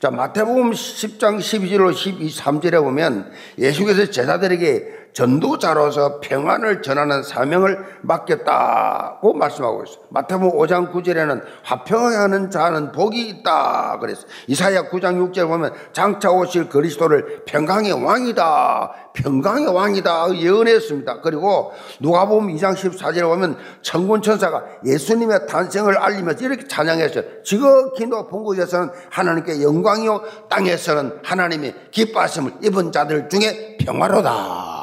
자, 0.00 0.10
마태복음 0.10 0.72
10장 0.72 1.38
12절로 1.38 1.94
12, 1.94 2.28
3절에 2.28 2.82
보면 2.82 3.30
예수께서 3.58 4.10
제자들에게 4.10 4.97
전도자로서 5.18 6.20
평안을 6.20 6.80
전하는 6.80 7.24
사명을 7.24 7.84
맡겼다고 8.02 9.34
말씀하고 9.34 9.82
있어요. 9.82 9.98
마태복음 10.10 10.56
5장 10.56 10.92
9절에는 10.92 11.42
화평하게 11.64 12.16
하는 12.16 12.50
자는 12.52 12.92
복이 12.92 13.28
있다 13.28 13.98
그랬어요. 13.98 14.26
이사야 14.46 14.90
9장 14.90 15.32
6절 15.32 15.48
보면 15.48 15.72
장차 15.92 16.30
오실 16.30 16.68
그리스도를 16.68 17.42
평강의 17.46 17.92
왕이다. 17.94 18.92
평강의 19.14 19.66
왕이다. 19.66 20.36
예언했습니다. 20.36 21.20
그리고 21.22 21.72
누가복음 21.98 22.54
2장 22.54 22.76
14절에 22.76 23.22
보면 23.22 23.56
천군 23.82 24.22
천사가 24.22 24.62
예수님의 24.86 25.48
탄생을 25.48 25.98
알리면서 25.98 26.44
이렇게 26.44 26.68
찬양했어요. 26.68 27.42
지극히 27.42 28.06
높은 28.06 28.44
곳에서는 28.44 28.90
하나님께 29.10 29.62
영광이요 29.62 30.22
땅에서는 30.48 31.18
하나님이 31.24 31.74
기뻐하심을 31.90 32.52
입은 32.62 32.92
자들 32.92 33.28
중에 33.28 33.78
평화로다. 33.80 34.77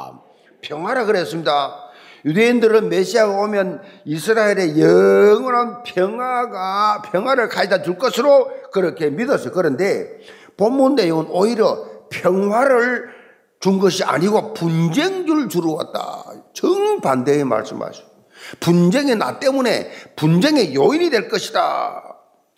평화라 0.66 1.04
그랬습니다. 1.04 1.84
유대인들은 2.24 2.88
메시아가 2.88 3.40
오면 3.40 3.82
이스라엘의 4.04 4.80
영원한 4.80 5.84
평화가 5.84 7.02
평화를 7.02 7.48
가져다 7.48 7.82
줄 7.82 7.98
것으로 7.98 8.50
그렇게 8.72 9.10
믿었어요. 9.10 9.52
그런데 9.52 10.18
본문 10.56 10.96
내용은 10.96 11.26
오히려 11.28 11.86
평화를 12.10 13.14
준 13.60 13.78
것이 13.78 14.02
아니고 14.02 14.54
분쟁을 14.54 15.48
주러 15.48 15.72
왔다. 15.72 16.24
정반대의 16.52 17.44
말씀하시오. 17.44 18.04
분쟁이 18.58 19.14
나 19.14 19.38
때문에 19.38 19.90
분쟁의 20.16 20.74
요인이 20.74 21.10
될 21.10 21.28
것이다. 21.28 22.02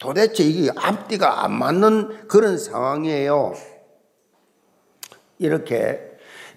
도대체 0.00 0.44
이게 0.44 0.70
앞뒤가 0.76 1.44
안 1.44 1.52
맞는 1.52 2.28
그런 2.28 2.56
상황이에요. 2.56 3.52
이렇게 5.38 6.08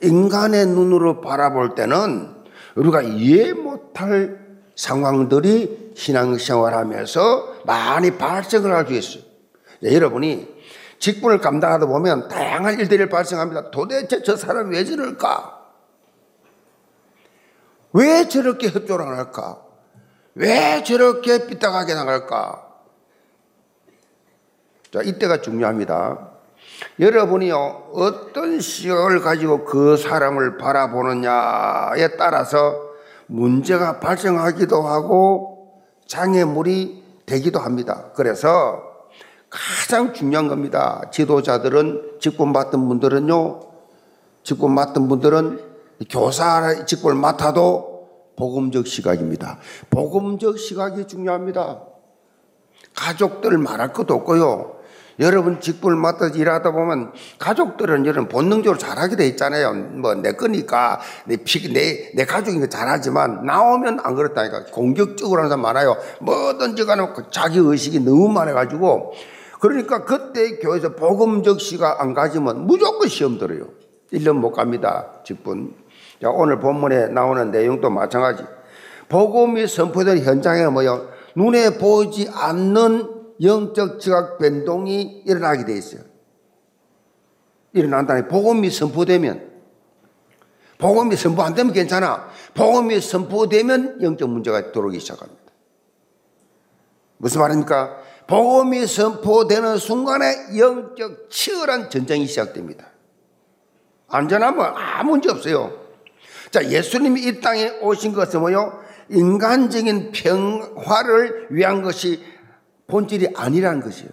인간의 0.02 0.68
눈으로 0.68 1.22
바라볼 1.22 1.76
때는 1.76 2.36
우리가 2.76 3.02
이해 3.02 3.54
못할 3.54 4.40
상황들이 4.76 5.94
신앙생활 5.96 6.74
하면서 6.74 7.56
많이 7.66 8.18
발생을 8.18 8.74
할 8.74 8.86
수 8.88 8.94
있어요. 8.94 9.24
네, 9.82 9.94
여러분이 9.96 10.48
직분을 11.00 11.40
감당하다 11.40 11.88
보면 11.88 12.28
다양한 12.28 12.80
일들이 12.80 13.10
발생합니다. 13.10 13.72
도대체 13.72 14.22
저 14.24 14.36
사람이 14.36 14.76
왜 14.76 14.86
저럴까? 14.86 15.62
왜 17.94 18.28
저렇게 18.28 18.70
협조를 18.70 19.06
할까? 19.18 19.64
왜 20.36 20.84
저렇게 20.84 21.48
삐딱하게 21.48 21.94
나갈까? 21.96 22.68
자, 24.94 25.02
이때가 25.02 25.42
중요합니다. 25.42 26.31
여러분이요, 27.00 27.91
어떤 27.94 28.60
시각을 28.60 29.22
가지고 29.22 29.65
그 29.65 29.98
사람을 29.98 30.58
바라보느냐에 30.58 32.15
따라서 32.17 32.91
문제가 33.28 34.00
발생하기도 34.00 34.82
하고 34.82 35.82
장애물이 36.08 37.04
되기도 37.26 37.60
합니다. 37.60 38.12
그래서 38.15 38.84
가장 39.50 40.13
중요한 40.13 40.48
겁니다. 40.48 41.02
지도자들은, 41.12 42.17
직분 42.20 42.52
맡은 42.52 42.88
분들은요, 42.88 43.60
직분 44.44 44.74
맡은 44.74 45.08
분들은 45.08 45.72
교사 46.10 46.86
직분을 46.86 47.15
맡아도 47.15 48.08
복음적 48.36 48.88
시각입니다. 48.88 49.60
복음적 49.89 50.58
시각이 50.58 51.06
중요합니다. 51.06 51.84
가족들 52.96 53.58
말할 53.58 53.94
것도 53.94 54.15
없고요. 54.15 54.81
여러분 55.19 55.60
직분을 55.60 55.97
맡아서 55.97 56.36
일하다 56.36 56.71
보면 56.71 57.12
가족들은 57.38 58.06
여러분 58.06 58.28
본능적으로 58.30 58.78
잘하게 58.78 59.15
돼 59.15 59.28
있잖아요. 59.28 59.74
뭐 59.74 60.15
내 60.15 60.34
거니까 60.34 61.00
내 61.26 61.38
피, 61.38 61.71
내, 61.74 62.12
내 62.15 62.26
가족이니까 62.26 62.69
잘하지만 62.69 63.45
나오면 63.45 64.00
안 64.04 64.15
그렇다니까. 64.15 64.65
공격적으로 64.71 65.39
하는 65.39 65.50
사람 65.50 65.62
많아요. 65.62 65.97
뭐든지 66.21 66.86
간에 66.86 67.08
자기 67.32 67.60
의식이 67.60 68.00
너무 68.02 68.30
많아가지고 68.30 69.13
그러니까 69.60 70.06
그때 70.06 70.58
교회에서 70.58 70.95
복음적 70.95 71.62
시가 71.62 72.02
안 72.02 72.13
가지면 72.13 72.65
무조건 72.65 73.08
시험 73.08 73.38
들어요. 73.38 73.67
1년 74.12 74.34
못 74.34 74.52
갑니다. 74.52 75.08
직분. 75.24 75.74
자, 76.21 76.30
오늘 76.30 76.60
본문에 76.60 77.08
나오는 77.08 77.52
내용도 77.52 77.89
마찬가지. 77.89 78.43
복음이 79.10 79.67
선포된 79.67 80.19
현장에 80.19 80.65
뭐요? 80.67 81.10
눈에 81.36 81.78
보이지 81.78 82.30
않는 82.34 83.20
영적 83.41 83.99
지각 83.99 84.38
변동이 84.38 85.23
일어나게 85.25 85.65
돼 85.65 85.77
있어요. 85.77 86.01
일어난다니 87.73 88.27
복음이 88.27 88.69
선포되면 88.69 89.51
복음이 90.77 91.15
선포 91.15 91.43
안 91.43 91.54
되면 91.54 91.73
괜찮아. 91.73 92.27
복음이 92.56 92.99
선포되면 92.99 94.01
영적 94.01 94.30
문제가 94.30 94.71
들어오기 94.71 94.99
시작합니다. 94.99 95.41
무슨 97.17 97.41
말입니까? 97.41 97.97
복음이 98.27 98.88
선포되는 98.88 99.77
순간에 99.77 100.58
영적 100.58 101.30
치열한 101.30 101.89
전쟁이 101.89 102.25
시작됩니다. 102.25 102.88
안전하면 104.08 104.73
아무 104.75 105.12
문제 105.12 105.30
없어요. 105.30 105.71
자, 106.49 106.67
예수님이 106.67 107.21
이 107.27 107.41
땅에 107.41 107.69
오신 107.82 108.13
것은 108.13 108.39
뭐요? 108.41 108.82
인간적인 109.10 110.12
평화를 110.12 111.47
위한 111.51 111.82
것이 111.82 112.23
본질이 112.91 113.34
아니라는 113.36 113.82
것이에요. 113.82 114.12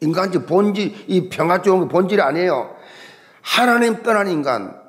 인간적 0.00 0.46
본질, 0.46 0.94
이 1.08 1.28
평화 1.28 1.62
좋은 1.62 1.88
본질이 1.88 2.22
아니에요. 2.22 2.76
하나님 3.40 4.02
떠난 4.02 4.28
인간. 4.28 4.80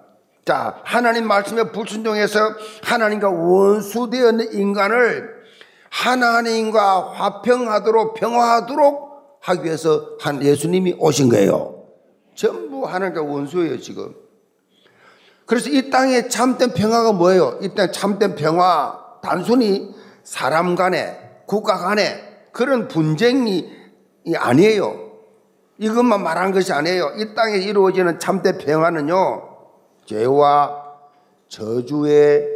자, 0.46 0.80
하나님 0.84 1.28
말씀에 1.28 1.72
불순종해서 1.72 2.40
하나님과 2.84 3.30
원수되어 3.30 4.30
있는 4.30 4.54
인간을 4.54 5.34
하나님과 5.90 7.14
화평하도록 7.14 8.14
평화하도록 8.16 9.40
하기 9.42 9.64
위해서 9.64 10.10
한 10.20 10.44
예수님이 10.44 10.96
오신 11.00 11.30
거예요. 11.30 11.86
전부 12.36 12.86
하나님과 12.86 13.24
원수예요, 13.24 13.80
지금. 13.80 14.14
그래서 15.46 15.70
이 15.70 15.90
땅에 15.90 16.28
참된 16.28 16.74
평화가 16.74 17.14
뭐예요? 17.14 17.58
이 17.62 17.74
땅에 17.74 17.92
참된 17.92 18.36
평화, 18.36 19.00
단순히 19.22 19.94
사람 20.24 20.76
간에, 20.76 21.18
국가 21.46 21.78
간에, 21.78 22.25
그런 22.56 22.88
분쟁이 22.88 23.70
아니에요. 24.34 25.12
이것만 25.78 26.24
말한 26.24 26.54
것이 26.54 26.72
아니에요. 26.72 27.12
이 27.18 27.36
땅에 27.36 27.58
이루어지는 27.58 28.18
참된 28.18 28.58
평화는요, 28.58 29.58
죄와 30.06 30.86
저주의 31.50 32.48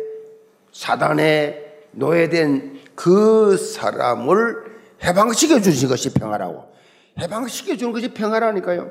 사단에 0.72 1.82
노예된 1.92 2.80
그 2.96 3.58
사람을 3.58 4.56
해방시켜 5.04 5.60
주신 5.60 5.90
것이 5.90 6.14
평화라고. 6.14 6.64
해방시켜 7.20 7.76
주는 7.76 7.92
것이 7.92 8.14
평화라니까요. 8.14 8.90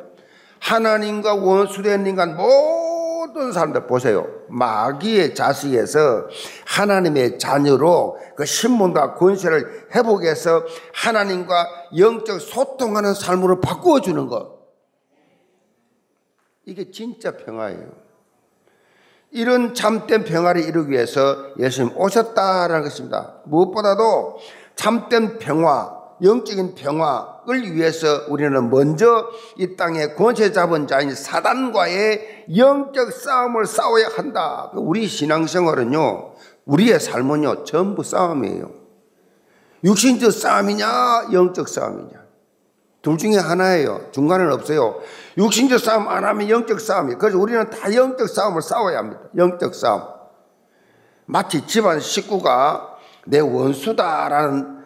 하나님과 0.61 1.37
원수된 1.37 2.07
인간 2.07 2.37
모 2.37 2.88
든 3.33 3.53
사람들 3.53 3.87
보세요. 3.87 4.27
마귀의 4.49 5.35
자식에서 5.35 6.29
하나님의 6.67 7.39
자녀로 7.39 8.19
그 8.37 8.45
신문과 8.45 9.15
권세를 9.15 9.89
회복해서 9.95 10.65
하나님과 10.95 11.67
영적 11.97 12.41
소통하는 12.41 13.15
삶으로 13.15 13.61
바꾸어 13.61 14.01
주는 14.01 14.27
것. 14.27 14.59
이게 16.65 16.91
진짜 16.91 17.37
평화예요. 17.37 18.09
이런 19.31 19.75
참된 19.75 20.25
평화를 20.25 20.63
이루기 20.63 20.93
위해서 20.93 21.37
예수님 21.59 21.97
오셨다라는 21.97 22.83
것입니다. 22.83 23.35
무엇보다도 23.45 24.39
참된 24.75 25.39
평화, 25.39 25.98
영적인 26.23 26.75
평화를 26.75 27.75
위해서 27.75 28.25
우리는 28.29 28.71
먼저 28.71 29.29
이 29.57 29.77
땅에 29.77 30.15
권세 30.15 30.53
잡은 30.53 30.87
자인 30.87 31.15
사단과의 31.15 32.47
영적 32.57 33.13
싸움을 33.13 33.67
싸워야 33.67 34.09
한다. 34.15 34.71
우리 34.75 35.07
신앙생활은요, 35.07 36.35
우리의 36.65 37.01
삶은요, 37.01 37.65
전부 37.65 38.03
싸움이에요. 38.03 38.71
육신적 39.85 40.33
싸움이냐, 40.33 41.29
영적 41.33 41.69
싸움이냐. 41.69 42.19
둘 43.01 43.17
중에 43.17 43.37
하나예요. 43.37 44.11
중간은 44.11 44.53
없어요. 44.53 45.01
육신적 45.37 45.79
싸움 45.79 46.09
안 46.09 46.25
하면 46.25 46.51
영적 46.51 46.81
싸움이에요. 46.81 47.19
그래서 47.19 47.39
우리는 47.39 47.71
다 47.71 47.95
영적 47.95 48.29
싸움을 48.29 48.61
싸워야 48.61 48.99
합니다. 48.99 49.21
영적 49.37 49.75
싸움. 49.75 50.03
마치 51.27 51.65
집안 51.67 52.01
식구가 52.01 52.97
내 53.27 53.39
원수다라는 53.39 54.75
어, 54.75 54.78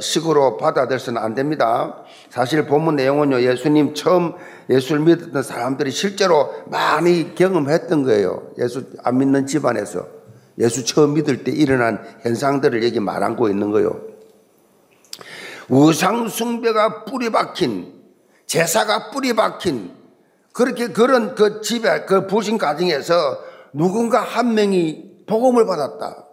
식으로 0.00 0.56
받아들여서는 0.56 1.20
안 1.20 1.34
됩니다. 1.34 2.02
사실 2.30 2.66
본문 2.66 2.96
내용은요, 2.96 3.42
예수님 3.42 3.94
처음 3.94 4.34
예수를 4.68 5.02
믿었던 5.02 5.42
사람들이 5.42 5.90
실제로 5.90 6.54
많이 6.66 7.34
경험했던 7.34 8.04
거예요. 8.04 8.50
예수 8.58 8.84
안 9.02 9.18
믿는 9.18 9.46
집안에서. 9.46 10.06
예수 10.58 10.84
처음 10.84 11.14
믿을 11.14 11.44
때 11.44 11.52
일어난 11.52 12.02
현상들을 12.22 12.84
여기 12.84 13.00
말하고 13.00 13.48
있는 13.48 13.70
거예요. 13.70 14.00
우상숭배가 15.68 17.04
뿌리 17.04 17.30
박힌, 17.30 17.92
제사가 18.46 19.10
뿌리 19.10 19.34
박힌, 19.34 19.92
그렇게 20.52 20.88
그런 20.88 21.34
그 21.34 21.60
집에, 21.60 22.04
그 22.04 22.26
부신 22.26 22.58
가정에서 22.58 23.14
누군가 23.72 24.20
한 24.20 24.54
명이 24.54 25.24
복음을 25.26 25.64
받았다. 25.64 26.26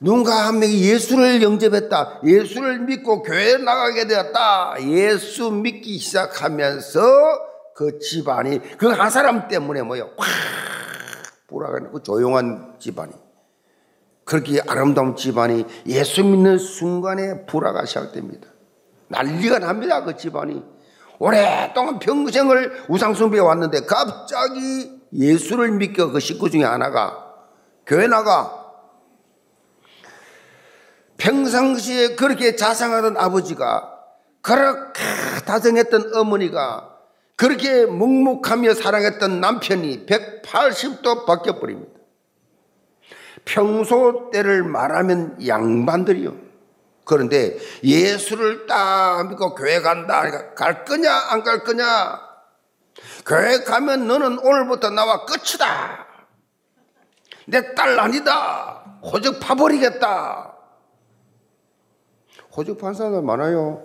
누군가 0.00 0.46
한 0.46 0.60
명이 0.60 0.80
예수를 0.82 1.42
영접했다. 1.42 2.20
예수를 2.24 2.80
믿고 2.80 3.22
교회에 3.22 3.56
나가게 3.56 4.06
되었다. 4.06 4.76
예수 4.82 5.50
믿기 5.50 5.98
시작하면서 5.98 7.00
그 7.74 7.98
집안이 7.98 8.76
그 8.76 8.88
한 8.92 9.10
사람 9.10 9.48
때문에 9.48 9.82
뭐요? 9.82 10.10
확 10.16 10.28
불어가는 11.48 11.92
그 11.92 12.02
조용한 12.02 12.74
집안이 12.78 13.12
그렇게 14.24 14.60
아름다운 14.68 15.16
집안이 15.16 15.64
예수 15.86 16.22
믿는 16.24 16.58
순간에 16.58 17.46
불화가 17.46 17.84
시작됩니다. 17.86 18.48
난리가 19.08 19.58
납니다. 19.60 20.04
그 20.04 20.16
집안이 20.16 20.62
오랫동안 21.18 21.98
평생을 21.98 22.84
우상숭배해 22.88 23.40
왔는데 23.42 23.80
갑자기 23.86 25.00
예수를 25.12 25.72
믿고 25.72 26.12
그 26.12 26.20
식구 26.20 26.50
중에 26.50 26.62
하나가 26.64 27.24
교회 27.86 28.06
나가 28.06 28.57
평상시에 31.18 32.14
그렇게 32.14 32.56
자상하던 32.56 33.16
아버지가 33.16 33.94
그렇게 34.40 35.02
다정했던 35.46 36.14
어머니가 36.14 36.96
그렇게 37.36 37.84
묵묵하며 37.86 38.74
사랑했던 38.74 39.40
남편이 39.40 40.06
180도 40.06 41.26
바뀌어버립니다. 41.26 41.98
평소 43.44 44.30
때를 44.32 44.64
말하면 44.64 45.46
양반들이요. 45.46 46.34
그런데 47.04 47.56
예수를 47.82 48.66
딱 48.66 49.28
믿고 49.28 49.54
교회 49.54 49.80
간다. 49.80 50.54
갈 50.54 50.84
거냐, 50.84 51.10
안 51.30 51.42
갈 51.42 51.64
거냐? 51.64 52.20
교회 53.24 53.62
가면 53.62 54.06
너는 54.08 54.38
오늘부터 54.40 54.90
나와 54.90 55.24
끝이다. 55.24 56.06
내 57.46 57.74
딸 57.74 57.98
아니다. 57.98 58.82
호적 59.02 59.40
파버리겠다. 59.40 60.57
호적 62.58 62.78
판사들 62.78 63.22
많아요. 63.22 63.84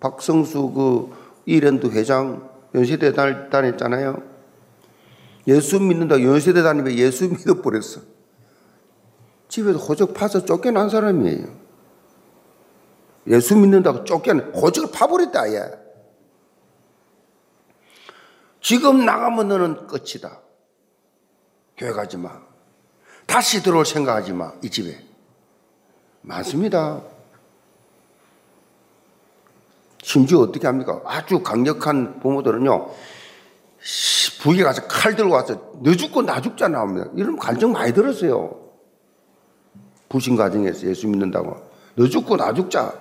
박성수 0.00 0.72
그 0.72 1.42
이랜드 1.46 1.86
회장 1.86 2.50
연세대 2.74 3.12
다녔잖아요. 3.12 4.20
예수 5.46 5.78
믿는다 5.78 6.20
연세대 6.20 6.62
다니면 6.62 6.94
예수 6.94 7.28
믿어버렸어. 7.28 8.02
집에서 9.46 9.78
호적 9.78 10.14
파서 10.14 10.44
쫓겨난 10.44 10.88
사람이에요. 10.88 11.46
예수 13.28 13.56
믿는다고 13.56 14.02
쫓겨난, 14.02 14.52
호적을 14.52 14.90
파버렸다, 14.90 15.52
얘. 15.52 15.62
지금 18.60 19.04
나가면 19.04 19.48
너는 19.48 19.86
끝이다. 19.86 20.40
교회 21.76 21.92
가지 21.92 22.16
마. 22.16 22.42
다시 23.26 23.62
들어올 23.62 23.86
생각하지 23.86 24.32
마, 24.32 24.52
이 24.62 24.68
집에. 24.68 24.98
많습니다. 26.22 27.13
심지어 30.04 30.40
어떻게 30.40 30.66
합니까? 30.66 31.00
아주 31.06 31.42
강력한 31.42 32.20
부모들은요, 32.20 32.90
부에 34.42 34.62
가서 34.62 34.86
칼 34.86 35.16
들고 35.16 35.32
와서 35.32 35.72
너 35.82 35.94
죽고 35.94 36.22
나 36.22 36.42
죽자 36.42 36.68
나옵니다. 36.68 37.10
이런 37.16 37.38
감정 37.38 37.72
많이 37.72 37.94
들었어요. 37.94 38.60
부신 40.10 40.36
가정에서 40.36 40.86
예수 40.88 41.08
믿는다고. 41.08 41.56
너 41.94 42.06
죽고 42.06 42.36
나 42.36 42.52
죽자. 42.52 42.92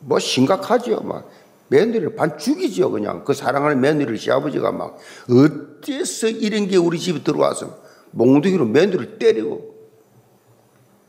뭐 0.00 0.18
심각하지요. 0.18 1.00
막 1.02 1.30
며느리를 1.68 2.16
반 2.16 2.36
죽이지요. 2.36 2.90
그냥 2.90 3.22
그 3.24 3.32
사랑하는 3.32 3.80
며느리를 3.80 4.18
시아버지가 4.18 4.72
막 4.72 4.98
어째서 5.30 6.30
이런 6.30 6.66
게 6.66 6.76
우리 6.76 6.98
집에 6.98 7.22
들어와서 7.22 7.78
몽둥이로 8.10 8.66
며느리를 8.66 9.20
때리고 9.20 9.72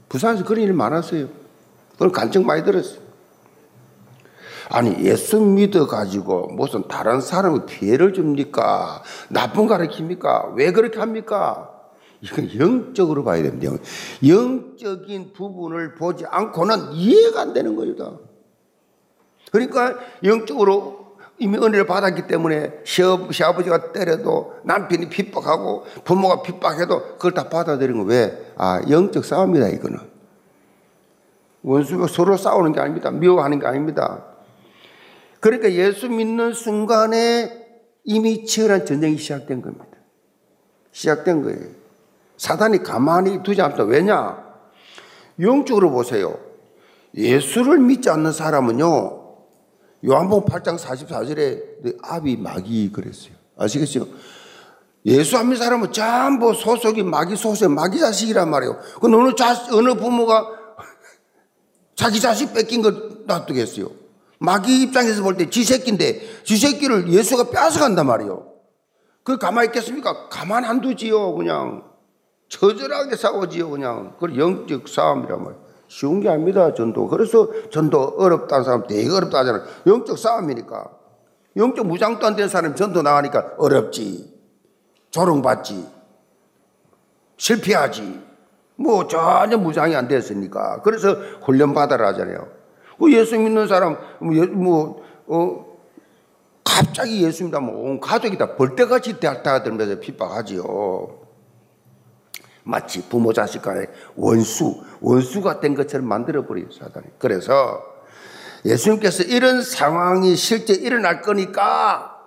부산에서 0.08 0.44
그런 0.46 0.64
일 0.64 0.74
많았어요. 0.74 1.30
그런 1.98 2.12
감정 2.12 2.46
많이 2.46 2.64
들었어요. 2.64 3.07
아니 4.70 5.04
예수 5.06 5.40
믿어가지고 5.40 6.48
무슨 6.52 6.88
다른 6.88 7.22
사람의 7.22 7.66
피해를 7.68 8.14
줍니까? 8.14 9.04
나쁜 9.30 9.68
가르칩니까? 9.68 10.54
왜 10.56 10.72
그렇게 10.72 11.00
합니까? 11.00 11.72
이건 12.22 12.50
영적으로 12.60 13.24
봐야 13.24 13.44
됩니다. 13.44 13.72
영적인 14.28 15.34
부분을 15.34 15.96
보지 15.96 16.26
않고는 16.26 16.94
이해가 16.94 17.42
안 17.42 17.54
되는 17.54 17.76
거다. 17.76 18.18
그러니까 19.52 19.96
영적으로 20.24 21.08
이미 21.40 21.58
은혜를 21.58 21.86
받았기 21.86 22.26
때문에 22.26 22.80
시아버지가 22.84 23.92
때려도 23.92 24.56
남편이 24.64 25.10
핍박하고 25.10 25.86
부모가 26.04 26.42
핍박해도 26.42 27.14
그걸 27.14 27.34
다 27.34 27.48
받아들이는 27.48 28.00
거 28.04 28.10
왜? 28.10 28.54
아, 28.58 28.82
영적 28.90 29.24
싸움이다, 29.24 29.68
이거는. 29.70 30.00
원수가 31.62 32.08
서로 32.08 32.36
싸우는 32.38 32.72
게 32.72 32.80
아닙니다. 32.80 33.12
미워하는 33.12 33.60
게 33.60 33.68
아닙니다. 33.68 34.26
그러니까 35.48 35.72
예수 35.72 36.10
믿는 36.10 36.52
순간에 36.52 37.66
이미 38.04 38.46
치열한 38.46 38.86
전쟁이 38.86 39.18
시작된 39.18 39.62
겁니다. 39.62 39.86
시작된 40.92 41.42
거예요. 41.42 41.70
사단이 42.36 42.84
가만히 42.84 43.42
두지 43.44 43.62
않다. 43.62 43.84
왜냐? 43.84 44.44
영적으로 45.40 45.92
보세요. 45.92 46.38
예수를 47.16 47.80
믿지 47.80 48.10
않는 48.10 48.34
사람은요, 48.34 49.38
요한복음 50.06 50.50
8장 50.50 50.78
44절에 50.78 51.98
아비 52.02 52.36
마귀 52.36 52.92
그랬어요. 52.92 53.32
아시겠죠? 53.58 54.06
예수 55.06 55.38
안 55.38 55.48
믿는 55.48 55.64
사람은 55.64 55.94
전부 55.94 56.54
소속이 56.54 57.04
마귀 57.04 57.38
소속, 57.38 57.72
마귀 57.72 58.00
자식이란 58.00 58.50
말이에요. 58.50 58.78
그 59.00 59.08
어느 59.08 59.34
자, 59.34 59.56
어느 59.72 59.94
부모가 59.94 60.46
자기 61.96 62.20
자식 62.20 62.54
뺏긴 62.54 62.82
걸 62.82 63.24
놔두겠어요? 63.26 64.07
마귀 64.40 64.82
입장에서 64.84 65.24
볼 65.24 65.38
때 65.38 65.50
지 65.50 65.64
새끼인데 65.64 66.44
지 66.44 66.58
새끼를 66.58 67.10
예수가 67.12 67.50
뺏어간단 67.50 68.06
말이에요. 68.06 68.46
그 69.24 69.38
가만히 69.38 69.68
있겠습니까? 69.68 70.30
가만 70.30 70.64
안 70.64 70.80
두지요, 70.82 71.34
그냥. 71.36 71.84
처절하게 72.50 73.16
싸우지요, 73.16 73.70
그냥. 73.72 74.16
그 74.20 74.38
영적 74.38 74.88
싸움이란 74.88 75.44
말이에요. 75.44 75.64
쉬운 75.90 76.22
게 76.22 76.30
아닙니다, 76.30 76.74
전도. 76.74 77.08
그래서 77.08 77.50
전도 77.72 78.16
어렵다는 78.18 78.64
사람 78.64 78.88
되게 78.88 79.10
어렵다 79.10 79.40
하잖아요. 79.40 79.64
영적 79.86 80.18
싸움이니까. 80.18 80.92
영적 81.58 81.88
무장도 81.88 82.26
안 82.26 82.36
된 82.36 82.48
사람이 82.48 82.76
전도 82.76 83.02
나가니까 83.02 83.54
어렵지. 83.58 84.34
조롱받지. 85.12 85.88
실패하지. 87.38 88.22
뭐 88.76 89.08
전혀 89.08 89.58
무장이 89.58 89.96
안 89.96 90.08
됐으니까. 90.08 90.82
그래서 90.84 91.14
훈련 91.44 91.74
받아라 91.74 92.10
하잖아요. 92.10 92.48
그 92.98 93.12
예수 93.14 93.38
믿는 93.38 93.68
사람, 93.68 93.98
뭐, 94.20 94.46
뭐, 94.48 95.04
어, 95.28 95.78
갑자기 96.64 97.24
예수 97.24 97.44
믿으면 97.46 97.70
온 97.70 98.00
가족이 98.00 98.38
다 98.38 98.56
벌떼같이 98.56 99.20
달타들면서 99.20 100.00
핍박하지요. 100.00 101.28
마치 102.64 103.08
부모 103.08 103.32
자식 103.32 103.62
간의 103.62 103.88
원수, 104.16 104.82
원수가 105.00 105.60
된 105.62 105.76
것처럼 105.76 106.08
만들어버려요, 106.08 106.72
사단이. 106.72 107.06
그래서 107.18 107.82
예수님께서 108.66 109.24
이런 109.24 109.62
상황이 109.62 110.36
실제 110.36 110.74
일어날 110.74 111.22
거니까 111.22 112.18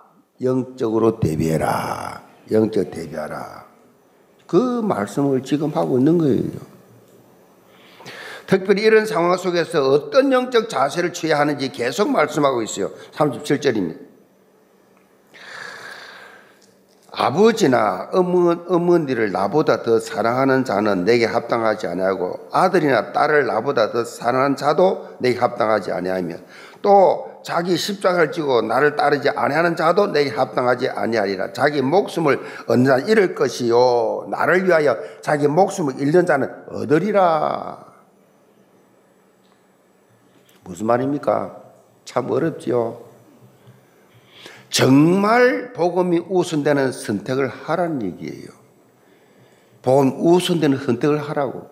영적으로 0.41 1.19
대비해라. 1.19 2.23
영적 2.49 2.91
대비하라. 2.91 3.65
그 4.47 4.81
말씀을 4.81 5.43
지금 5.43 5.69
하고 5.69 5.99
있는 5.99 6.17
거예요. 6.17 6.70
특별히 8.51 8.81
이런 8.81 9.05
상황 9.05 9.37
속에서 9.37 9.91
어떤 9.91 10.29
영적 10.29 10.67
자세를 10.67 11.13
취해야 11.13 11.39
하는지 11.39 11.71
계속 11.71 12.09
말씀하고 12.09 12.61
있어요. 12.63 12.91
37절입니다. 13.13 14.11
아버지나 17.13 18.09
어머, 18.11 18.57
어머 18.67 18.97
니를 18.97 19.31
나보다 19.31 19.83
더 19.83 20.01
사랑하는 20.01 20.65
자는 20.65 21.05
내게 21.05 21.25
합당하지 21.25 21.87
아니하고 21.87 22.49
아들이나 22.51 23.13
딸을 23.13 23.45
나보다 23.45 23.93
더 23.93 24.03
사랑하는 24.03 24.57
자도 24.57 25.15
내게 25.19 25.39
합당하지 25.39 25.93
아니하며 25.93 26.35
또 26.81 27.41
자기 27.45 27.77
십자가를 27.77 28.33
지고 28.33 28.61
나를 28.61 28.97
따르지 28.97 29.29
아니하는 29.29 29.75
자도 29.77 30.07
내게 30.07 30.29
합당하지 30.29 30.89
아니하리라 30.89 31.53
자기 31.53 31.81
목숨을 31.81 32.39
얻는 32.67 32.85
자는 32.85 33.07
잃을 33.07 33.35
것이요 33.35 34.27
나를 34.29 34.65
위하여 34.65 34.97
자기 35.21 35.47
목숨을 35.47 35.99
잃는 35.99 36.25
자는 36.25 36.49
얻으리라 36.69 37.90
무슨 40.71 40.85
말입니까? 40.87 41.61
참 42.05 42.31
어렵지요. 42.31 43.01
정말 44.69 45.73
복음이 45.73 46.19
우선되는 46.29 46.93
선택을 46.93 47.49
하라는 47.49 48.01
얘기예요. 48.03 48.47
복음 49.81 50.13
우선되는 50.17 50.77
선택을 50.77 51.17
하라고. 51.29 51.69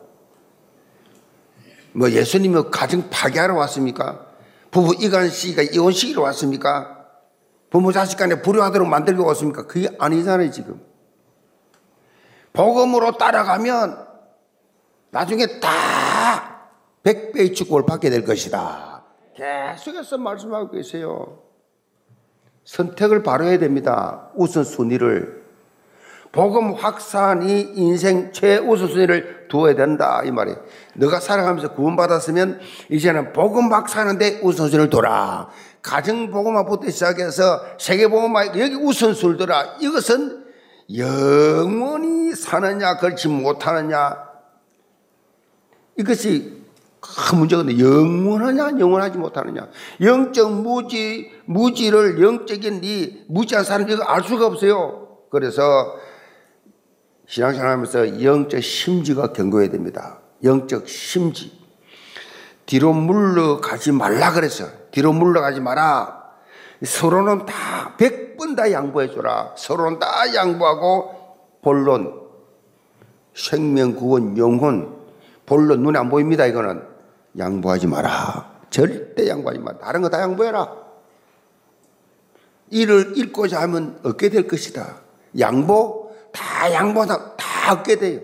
뭐 1.94 2.12
예수님이 2.12 2.64
가정 2.72 3.10
파괴하러 3.10 3.56
왔습니까? 3.56 4.26
부부 4.70 4.96
이간 5.00 5.30
씨가 5.30 5.62
이혼시키러 5.62 6.22
왔습니까? 6.24 6.98
부모 7.70 7.94
자식 7.94 8.18
간에 8.18 8.42
불효하도록 8.42 8.88
만들고 8.88 9.26
왔습니까? 9.28 9.66
그게 9.66 9.90
아니잖아요, 9.98 10.52
지금. 10.52 10.82
복음으로 12.52 13.18
따라가면 13.18 14.08
나중에 15.12 15.60
다 15.60 15.70
백배의 17.04 17.54
축복을 17.54 17.86
받게 17.86 18.10
될 18.10 18.26
것이다. 18.26 18.89
계속해서 19.40 20.18
말씀하고 20.18 20.72
계세요. 20.72 21.40
선택을 22.66 23.24
바로 23.24 23.46
해야 23.46 23.58
됩니다. 23.58 24.30
우선순위를. 24.36 25.40
복음 26.32 26.74
확산이 26.74 27.62
인생 27.76 28.32
최우선순위를 28.32 29.48
두어야 29.48 29.76
된다. 29.76 30.22
이 30.26 30.32
말이에요. 30.32 30.60
너가 30.96 31.20
살아가면서 31.20 31.74
구원받았으면 31.74 32.60
이제는 32.90 33.34
복음 33.34 33.72
확산하는데 33.72 34.42
우선순위를 34.44 34.90
둬라. 34.90 35.50
가정복음화부터 35.82 36.92
시작해서 36.92 37.62
세계복음화 37.80 38.48
여기 38.60 38.76
우선순위를 38.76 39.38
둬라. 39.38 39.78
이것은 39.80 40.46
영원히 40.96 42.36
사느냐 42.36 42.98
그렇지 42.98 43.28
못하느냐 43.28 44.18
이것이 45.98 46.59
큰 47.18 47.40
문제가 47.40 47.62
있는데 47.62 47.84
영원하냐 47.84 48.80
영원하지 48.80 49.18
못하느냐 49.18 49.68
영적 50.02 50.62
무지 50.62 51.32
무지를 51.46 52.22
영적인 52.22 52.82
이 52.84 53.24
무지한 53.28 53.64
사람들이 53.64 54.00
알 54.04 54.24
수가 54.24 54.46
없어요. 54.48 55.08
그래서 55.32 55.96
신앙생활하면서 57.28 58.24
영적 58.24 58.62
심지가 58.64 59.32
견고해야 59.34 59.70
됩니다. 59.70 60.20
영적 60.44 60.88
심지 60.88 61.60
뒤로 62.66 62.94
물러가지 62.94 63.92
말라 63.92 64.32
그랬어. 64.32 64.66
뒤로 64.92 65.12
물러가지 65.12 65.60
마라. 65.60 66.20
서로는 66.84 67.46
다백번다 67.46 68.72
양보해 68.72 69.10
줘라. 69.10 69.54
서로는 69.58 70.00
다 70.00 70.34
양보하고 70.34 71.20
본론 71.62 72.22
생명 73.34 73.96
구원 73.96 74.38
영혼 74.38 74.98
본론 75.46 75.82
눈에 75.84 75.98
안 75.98 76.10
보입니다. 76.10 76.46
이거는 76.46 76.84
양보하지 77.38 77.88
마라. 77.88 78.60
절대 78.70 79.28
양보하지 79.28 79.60
마라. 79.60 79.78
다른 79.80 80.02
거 80.02 80.10
다 80.10 80.22
양보해라. 80.22 80.90
이를 82.72 83.18
읽고자 83.18 83.62
하면 83.62 84.00
얻게 84.04 84.30
될 84.30 84.48
것이다. 84.48 85.02
양보 85.40 86.16
다 86.32 86.72
양보다 86.72 87.36
다 87.36 87.74
얻게 87.74 87.96
돼요. 87.96 88.22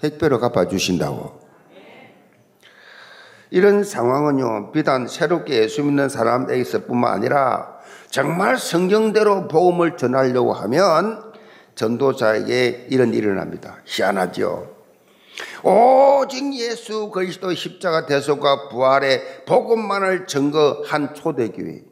백배로 0.00 0.40
갚아주신다고. 0.40 1.40
이런 3.52 3.82
상황은요, 3.84 4.70
비단 4.72 5.08
새롭게 5.08 5.62
예수 5.62 5.82
믿는 5.82 6.08
사람에게서 6.08 6.86
뿐만 6.86 7.12
아니라 7.12 7.78
정말 8.08 8.56
성경대로 8.56 9.48
복음을 9.48 9.96
전하려고 9.96 10.52
하면 10.52 11.32
전도자에게 11.74 12.86
이런 12.90 13.08
일이 13.08 13.26
일어납니다. 13.26 13.78
희한하죠. 13.84 14.79
오직 15.62 16.54
예수 16.54 17.10
그리스도 17.10 17.54
십자가 17.54 18.06
대속과 18.06 18.68
부활의 18.68 19.44
복음만을 19.46 20.26
증거한 20.26 21.14
초대교회. 21.14 21.84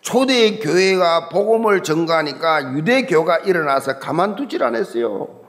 초대 0.00 0.58
교회가 0.58 1.28
복음을 1.28 1.82
증거하니까 1.82 2.74
유대교가 2.74 3.38
일어나서 3.38 3.98
가만두질 3.98 4.62
않았어요. 4.64 5.42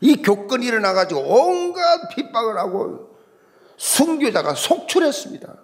이 0.00 0.22
교권이 0.22 0.66
일어나가지고 0.66 1.20
온갖 1.20 2.08
핍박을 2.14 2.56
하고 2.56 3.10
순교자가 3.76 4.54
속출했습니다. 4.54 5.56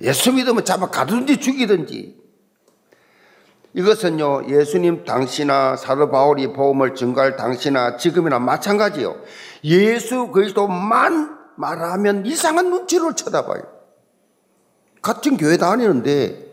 예수 0.00 0.32
믿으면 0.32 0.64
잡아 0.64 0.88
가든지 0.88 1.38
죽이든지 1.38 2.21
이것은요, 3.74 4.48
예수님 4.48 5.04
당시나 5.04 5.76
사도 5.76 6.10
바울이 6.10 6.52
복음을 6.52 6.94
증거할 6.94 7.36
당시나 7.36 7.96
지금이나 7.96 8.38
마찬가지요. 8.38 9.16
예수 9.64 10.28
그리스도만 10.28 11.38
말하면 11.56 12.26
이상한 12.26 12.70
눈치를 12.70 13.14
쳐다봐요. 13.14 13.62
같은 15.00 15.36
교회 15.36 15.56
다니는데 15.56 16.52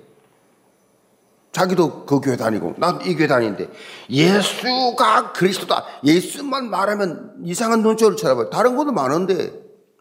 자기도 1.51 2.05
그 2.05 2.21
교회 2.21 2.37
다니고 2.37 2.75
난이 2.77 3.15
교회 3.15 3.27
다니는데 3.27 3.69
예수가 4.09 5.33
그리스도다. 5.33 5.83
예수만 6.03 6.69
말하면 6.69 7.33
이상한 7.43 7.81
눈초를 7.81 8.15
쳐다봐요. 8.15 8.49
다른 8.49 8.75
것도 8.75 8.91
많은데 8.91 9.51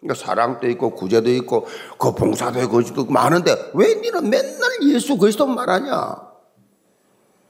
그러니까 0.00 0.14
사랑도 0.14 0.68
있고 0.68 0.94
구제도 0.94 1.30
있고 1.30 1.66
그 1.98 2.14
봉사도 2.14 2.60
있고 2.60 3.06
많은데 3.06 3.72
왜 3.74 3.94
니는 3.94 4.30
맨날 4.30 4.70
예수 4.82 5.16
그리스도 5.16 5.46
말하냐? 5.46 6.27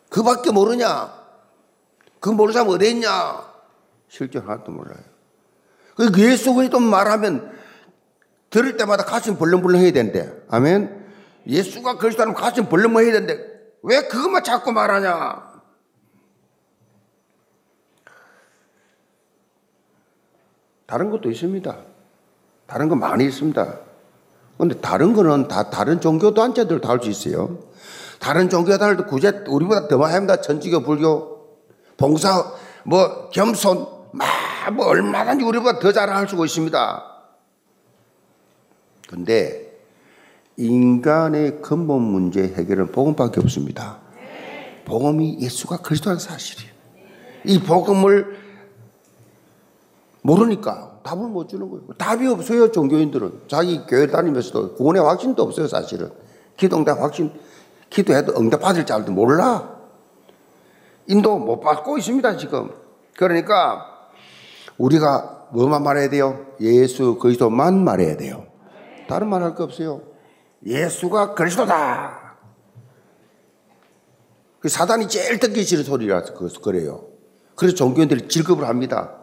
그 0.09 0.23
밖에 0.23 0.51
모르냐? 0.51 1.13
그 2.21 2.31
모르는 2.31 2.53
사람 2.53 2.69
어디 2.69 2.91
있냐? 2.91 3.45
실제 4.09 4.39
하나도 4.39 4.73
몰라요. 4.73 4.99
그 5.97 6.11
예수 6.19 6.55
그리스도 6.55 6.81
말하면 6.81 7.57
들을 8.51 8.77
때마다 8.77 9.05
가슴 9.05 9.37
벌렁벌렁 9.37 9.81
해야 9.81 9.93
된대. 9.93 10.33
아멘. 10.49 11.07
예수가 11.47 11.99
그리스도라면 11.99 12.35
가슴 12.35 12.69
벌렁벌렁 12.69 13.05
해야 13.07 13.13
된대. 13.13 13.39
왜 13.83 14.09
그것만 14.09 14.45
자꾸 14.45 14.73
말하냐? 14.73 15.49
다른 20.87 21.11
것도 21.11 21.31
있습니다. 21.31 21.77
다른 22.67 22.89
거 22.89 22.97
많이 22.97 23.25
있습니다. 23.27 23.79
근데 24.57 24.81
다른 24.81 25.13
거는 25.13 25.49
다 25.49 25.71
다른 25.71 26.01
종교 26.01 26.35
단체들 26.35 26.81
다 26.81 26.89
할 26.91 27.01
수 27.03 27.11
있어요. 27.11 27.59
다른 28.19 28.49
종교단들도 28.49 29.07
구제 29.07 29.45
우리보다 29.47 29.89
더 29.89 29.99
많이 29.99 30.15
합니다. 30.15 30.41
천주교, 30.41 30.83
불교, 30.83 31.47
봉사, 31.97 32.53
뭐 32.85 33.29
겸손, 33.31 33.87
막 34.13 34.49
뭐 34.71 34.87
얼마든지 34.87 35.45
우리보다 35.45 35.79
더 35.79 35.93
잘할 35.93 36.29
수가 36.29 36.45
있습니다. 36.45 37.05
근데 39.09 39.79
인간의 40.57 41.63
근본 41.63 42.03
문제 42.03 42.43
해결은 42.43 42.93
복음밖에 42.93 43.41
없습니다. 43.41 43.99
복음이 44.85 45.39
예수가 45.41 45.79
그리스도라는 45.79 46.19
사실이에요. 46.19 46.73
이 47.45 47.61
복음을 47.61 48.37
모르니까 50.23 51.01
답을 51.03 51.29
못 51.29 51.49
주는 51.49 51.71
거예요. 51.71 51.87
답이 51.97 52.27
없어요, 52.27 52.71
종교인들은. 52.73 53.43
자기 53.49 53.87
교회 53.87 54.07
다니면서도 54.09 54.75
구원의 54.75 55.03
확신도 55.03 55.43
없어요, 55.43 55.69
사실은. 55.69 56.11
기동대 56.57 56.91
확신 56.91 57.33
기도해도 57.91 58.35
응답받을 58.39 58.87
줄 58.87 58.97
알도 58.97 59.13
몰라. 59.13 59.77
인도 61.07 61.39
못 61.39 61.61
받고 61.61 61.99
있습니다, 61.99 62.37
지금. 62.37 62.71
그러니까 63.17 64.09
우리가 64.77 65.49
뭐만 65.53 65.83
말해야 65.83 66.11
돼요? 66.11 66.47
예수 66.61 67.19
그리스도만 67.19 67.83
말해야 67.83 68.17
돼요. 68.17 68.47
다른 69.09 69.29
말 69.29 69.43
할 69.43 69.55
거 69.55 69.65
없어요. 69.65 70.03
예수가 70.67 71.35
그리스도다. 71.35 72.37
그 74.61 74.69
사단이 74.69 75.09
제일 75.09 75.39
듣기 75.39 75.63
싫은 75.63 75.85
소리라서 75.85 76.35
그래요. 76.63 77.07
그래서 77.55 77.75
종교인들이 77.77 78.29
질급을 78.29 78.67
합니다. 78.69 79.15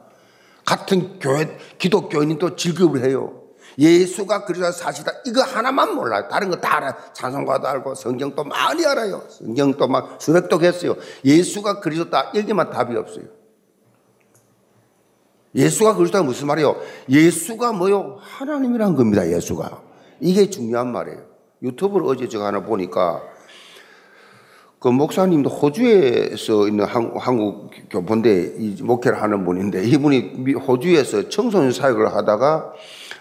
같은 0.66 1.20
교회, 1.20 1.58
기독교인도 1.78 2.56
질급을 2.56 3.04
해요. 3.06 3.44
예수가 3.78 4.46
그리스도 4.46 4.72
사시다. 4.72 5.12
이거 5.26 5.42
하나만 5.42 5.96
몰라요. 5.96 6.28
다른 6.30 6.50
거 6.50 6.56
다 6.62 6.78
알아요. 6.78 6.94
찬송가도 7.14 7.68
알고 7.68 7.96
성경도 7.96 8.44
많이 8.44 8.86
알아요. 8.86 9.24
성경도 9.30 9.88
막 9.88 10.18
수백 10.22 10.48
도 10.48 10.60
했어요. 10.62 10.96
예수가 11.24 11.80
그리스도다. 11.82 12.32
여기만 12.36 12.70
답이 12.70 12.96
없어요. 12.96 13.26
예수가 15.54 15.96
그리스도가 15.96 16.24
무슨 16.24 16.48
말이에요? 16.48 16.76
예수가 17.10 17.74
뭐요? 17.74 18.18
하나님이란 18.22 18.96
겁니다. 18.96 19.28
예수가. 19.30 19.82
이게 20.20 20.50
중요한 20.50 20.92
말이에요. 20.92 21.20
유튜브를 21.64 22.08
어제 22.08 22.28
제가 22.28 22.48
하나 22.48 22.62
보니까 22.64 23.22
그 24.80 24.90
목사님도 24.90 25.50
호주에서 25.50 26.68
있는 26.68 26.86
한 26.86 27.38
국 27.38 27.72
교포인데 27.90 28.76
목회를 28.84 29.22
하는 29.22 29.46
분인데 29.46 29.84
이분이 29.86 30.54
호주에서 30.68 31.30
청소년 31.30 31.72
사역을 31.72 32.14
하다가 32.14 32.74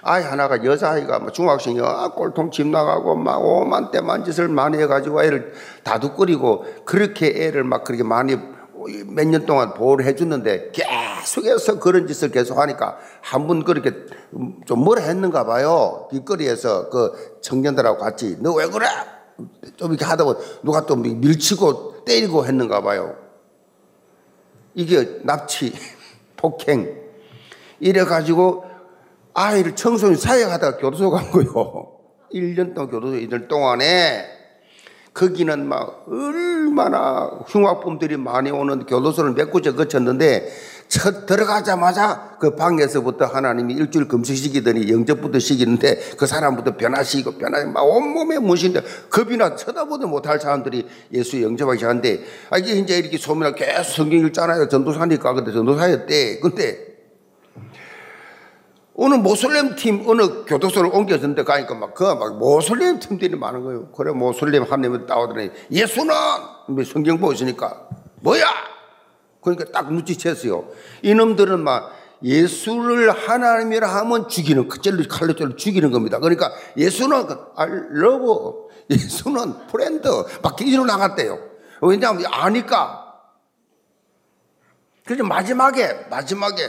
아이 0.04 0.22
하나가 0.22 0.62
여자아이가 0.62 1.18
뭐 1.20 1.32
중학생이 1.32 1.80
아, 1.80 2.08
꼴통 2.08 2.50
집 2.50 2.66
나가고 2.66 3.16
막 3.16 3.38
오만 3.42 3.90
때만 3.90 4.24
짓을 4.24 4.48
많이 4.48 4.76
해가지고 4.78 5.22
애를 5.24 5.52
다독거리고 5.82 6.64
그렇게 6.84 7.28
애를 7.46 7.64
막 7.64 7.84
그렇게 7.84 8.02
많이 8.04 8.36
몇 9.06 9.24
년 9.26 9.46
동안 9.46 9.72
보호를 9.72 10.04
해줬는데 10.04 10.72
계속해서 10.72 11.78
그런 11.80 12.06
짓을 12.06 12.30
계속 12.30 12.58
하니까 12.58 12.98
한 13.22 13.46
분 13.46 13.64
그렇게 13.64 13.92
좀 14.66 14.84
뭐라 14.84 15.02
했는가 15.02 15.44
봐요. 15.44 16.06
길거리에서 16.10 16.90
그 16.90 17.38
청년들하고 17.40 17.96
같이 17.98 18.36
너 18.42 18.52
왜 18.54 18.66
그래? 18.66 18.86
좀 19.76 19.90
이렇게 19.90 20.04
하다 20.04 20.24
보면 20.24 20.40
누가 20.62 20.84
또 20.84 20.96
밀치고 20.96 22.04
때리고 22.04 22.44
했는가 22.44 22.82
봐요. 22.82 23.16
이게 24.74 25.20
납치, 25.22 25.72
폭행. 26.36 26.94
이래가지고 27.80 28.64
아이를 29.34 29.74
청소년 29.74 30.16
사역하다가 30.16 30.78
교도소 30.78 31.10
간 31.10 31.30
거요. 31.30 31.90
1년 32.32 32.74
동안 32.74 32.90
교도소 32.90 33.16
있을 33.18 33.48
동안에 33.48 34.24
거기는 35.12 35.68
막 35.68 36.06
얼마나 36.08 37.30
흉악범들이 37.46 38.16
많이 38.16 38.50
오는 38.50 38.84
교도소를 38.84 39.34
몇 39.34 39.50
곳에 39.52 39.72
거쳤는데 39.72 40.48
첫 40.88 41.26
들어가자마자 41.26 42.36
그 42.40 42.56
방에서부터 42.56 43.26
하나님이 43.26 43.74
일주일 43.74 44.08
금식시키더니 44.08 44.90
영접부터 44.90 45.38
시키는데 45.38 46.00
그 46.18 46.26
사람부터 46.26 46.76
변화시키고 46.76 47.38
변화시키고 47.38 47.72
막 47.72 47.82
온몸에 47.84 48.38
무신데 48.38 48.82
겁이나 49.08 49.54
쳐다보도 49.54 50.08
못할 50.08 50.40
사람들이 50.40 50.86
예수 51.12 51.40
영접하기 51.40 51.78
시작하는데 51.78 52.24
아 52.50 52.58
이게 52.58 52.72
이제 52.72 52.98
이렇게 52.98 53.16
소문을 53.16 53.54
계속 53.54 53.84
성경 53.84 54.26
읽잖아요. 54.26 54.68
전도사니까 54.68 55.32
근데 55.32 55.52
전도사였대. 55.52 56.40
근데 56.40 56.93
어느 58.96 59.14
모슬렘 59.14 59.74
팀 59.74 60.04
어느 60.08 60.44
교도소를 60.44 60.90
옮겨졌는데 60.94 61.42
가니까 61.42 61.74
막 61.74 61.94
그 61.94 62.04
막 62.14 62.38
모슬렘 62.38 62.98
팀들이 63.00 63.34
많은 63.36 63.64
거예요. 63.64 63.88
그래 63.92 64.12
모슬렘 64.12 64.62
한님을 64.62 65.06
따오더니 65.06 65.50
예수는 65.70 66.14
뭐 66.68 66.84
성경 66.84 67.18
보시니까 67.18 67.88
뭐야? 68.20 68.46
그러니까 69.42 69.64
딱 69.72 69.88
눈치챘어요. 69.90 70.68
이놈들은 71.02 71.60
막 71.60 71.92
예수를 72.22 73.10
하나님이라 73.10 73.86
하면 73.96 74.28
죽이는 74.28 74.68
그 74.68 74.80
젤로 74.80 75.02
칼로 75.08 75.34
젤로 75.34 75.56
죽이는 75.56 75.90
겁니다. 75.90 76.18
그러니까 76.20 76.52
예수는 76.76 77.26
알러브 77.56 78.64
예수는 78.90 79.66
프렌드 79.66 80.08
막 80.42 80.60
이리로 80.60 80.84
나갔대요. 80.84 81.38
왜냐하면 81.82 82.26
아니까. 82.30 83.00
그래서 85.04 85.24
마지막에 85.24 86.06
마지막에 86.08 86.62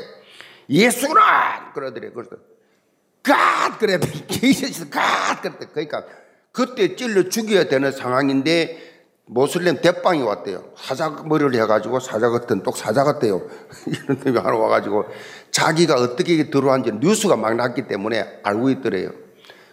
예수라! 0.70 1.72
그러더래. 1.74 2.12
그래서, 2.12 2.32
갓! 3.24 3.78
그래. 3.80 4.00
예수 4.44 4.90
갓! 4.90 5.42
그랬대. 5.42 5.68
그러니까, 5.68 6.06
그때 6.52 6.96
찔러 6.96 7.30
죽여야 7.30 7.66
되는 7.66 7.92
상황인데, 7.92 8.96
모슬렘 9.28 9.82
대빵이 9.82 10.22
왔대요. 10.22 10.64
사자 10.78 11.10
머리를 11.10 11.56
해가지고 11.56 12.00
사자 12.00 12.30
같은 12.30 12.62
똑 12.62 12.78
사자 12.78 13.04
같대요. 13.04 13.42
이런 13.88 14.20
놈이 14.24 14.38
하나 14.38 14.56
와가지고 14.56 15.06
자기가 15.50 15.96
어떻게 15.96 16.50
들어왔는지 16.50 17.06
뉴스가 17.06 17.36
막 17.36 17.56
났기 17.56 17.88
때문에 17.88 18.42
알고 18.44 18.70
있더래요. 18.70 19.10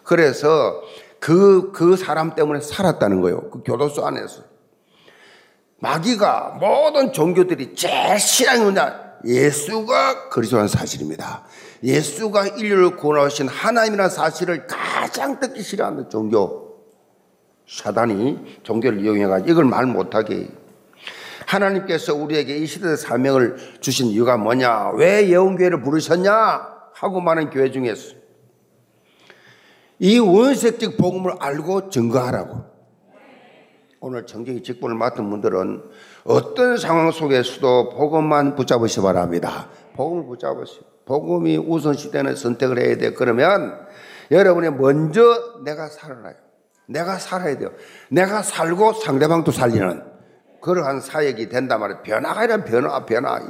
그래서 0.05 0.83
그, 1.21 1.71
그 1.73 1.97
사람 1.97 2.35
때문에 2.35 2.61
살았다는 2.61 3.21
거예요. 3.21 3.51
그 3.51 3.63
교도소 3.63 4.07
안에서. 4.07 4.43
마귀가 5.81 6.57
모든 6.61 7.13
종교들이 7.13 7.75
제일 7.75 8.19
싫어하는? 8.19 8.77
예수가 9.25 10.29
그리스도라는 10.29 10.69
사실입니다. 10.69 11.45
예수가 11.83 12.49
인류를 12.49 12.97
구원하신 12.97 13.49
하나님이라는 13.49 14.11
사실을 14.11 14.67
가장 14.67 15.39
듣기 15.41 15.63
싫어하는 15.63 16.11
종교. 16.11 16.63
사단이 17.69 18.59
종교를 18.63 19.01
이용해가지고 19.01 19.51
이걸 19.51 19.65
말 19.65 19.87
못하게 19.87 20.49
하나님께서 21.47 22.15
우리에게 22.15 22.59
이 22.59 22.67
시대의 22.67 22.97
사명을 22.97 23.57
주신 23.81 24.09
이유가 24.09 24.37
뭐냐? 24.37 24.91
왜 24.97 25.29
예언교회를 25.29 25.83
부르셨냐? 25.83 26.73
하고 26.95 27.21
많은 27.21 27.51
교회 27.51 27.71
중에서 27.71 28.15
이 29.99 30.19
원색적 30.19 30.97
복음을 30.97 31.35
알고 31.39 31.91
증거하라고. 31.91 32.72
오늘 34.05 34.27
정경의 34.27 34.65
직분을 34.65 34.97
맡은 34.97 35.31
분들은 35.31 35.81
어떤 36.25 36.77
상황 36.77 37.13
속에서도 37.13 37.91
복음만 37.91 38.57
붙잡으시 38.57 39.01
바랍니다. 39.01 39.69
복음을 39.95 40.27
붙잡으시오. 40.27 40.83
복음이 41.05 41.57
우선시되는 41.57 42.35
선택을 42.35 42.81
해야 42.81 42.97
돼. 42.97 43.13
그러면 43.13 43.79
여러분이 44.33 44.71
먼저 44.71 45.63
내가 45.65 45.87
살아나요. 45.87 46.35
내가 46.89 47.19
살아야 47.19 47.57
돼요. 47.57 47.71
내가 48.11 48.43
살고 48.43 48.95
상대방도 48.95 49.53
살리는 49.53 50.03
그러한 50.63 51.01
사역이 51.01 51.49
된단 51.49 51.81
말이에요. 51.81 52.03
변화가 52.03 52.41
아니라 52.41 52.65
변화, 52.65 53.05
변화. 53.05 53.41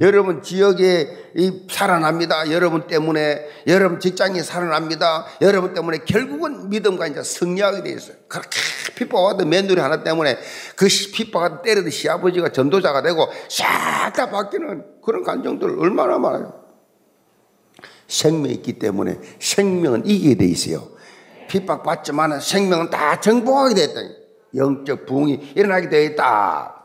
여러분 0.00 0.40
지역에 0.40 1.32
이 1.36 1.66
살아납니다. 1.70 2.50
여러분 2.50 2.86
때문에 2.86 3.44
여러분 3.66 3.98
직장이 3.98 4.40
살아납니다. 4.42 5.26
여러분 5.42 5.74
때문에 5.74 5.98
결국은 5.98 6.70
믿음과 6.70 7.08
이제 7.08 7.22
승리하게 7.22 7.82
돼 7.82 7.90
있어요. 7.90 8.16
그렇게 8.28 8.60
핍박받은 8.94 9.48
며느리 9.48 9.80
하나 9.80 10.02
때문에 10.02 10.38
그 10.76 10.86
핍박받은 10.86 11.62
때리던 11.62 11.90
시아버지가 11.90 12.50
전도자가 12.50 13.02
되고 13.02 13.28
싹 13.48 14.00
다 14.12 14.30
바뀌는 14.30 14.84
그런 15.02 15.24
감정들 15.24 15.78
얼마나 15.78 16.18
많아요. 16.18 16.52
생명이 18.08 18.54
있기 18.54 18.78
때문에 18.78 19.20
생명은 19.38 20.06
이기게 20.06 20.34
돼 20.36 20.46
있어요. 20.46 20.88
핍박받지만 21.48 22.40
생명은 22.40 22.90
다 22.90 23.20
정복하게 23.20 23.74
됐다. 23.74 24.19
영적 24.54 25.06
부흥이 25.06 25.52
일어나게 25.54 25.88
되어 25.88 26.02
있다. 26.02 26.76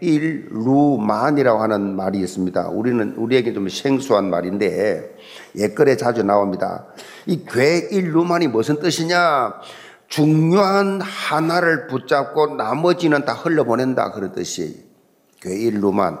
괴일루만이라고 0.00 1.60
하는 1.60 1.96
말이 1.96 2.20
있습니다. 2.20 2.68
우리는 2.68 3.14
우리에게 3.16 3.52
좀 3.52 3.68
생소한 3.68 4.30
말인데 4.30 5.16
옛글에 5.56 5.96
자주 5.96 6.22
나옵니다. 6.22 6.86
이 7.26 7.44
괴일루만이 7.44 8.46
무슨 8.48 8.78
뜻이냐? 8.78 9.54
중요한 10.06 11.00
하나를 11.00 11.88
붙잡고 11.88 12.54
나머지는 12.54 13.24
다 13.24 13.32
흘러보낸다 13.32 14.12
그런 14.12 14.32
뜻이 14.32 14.84
괴일루만. 15.40 16.20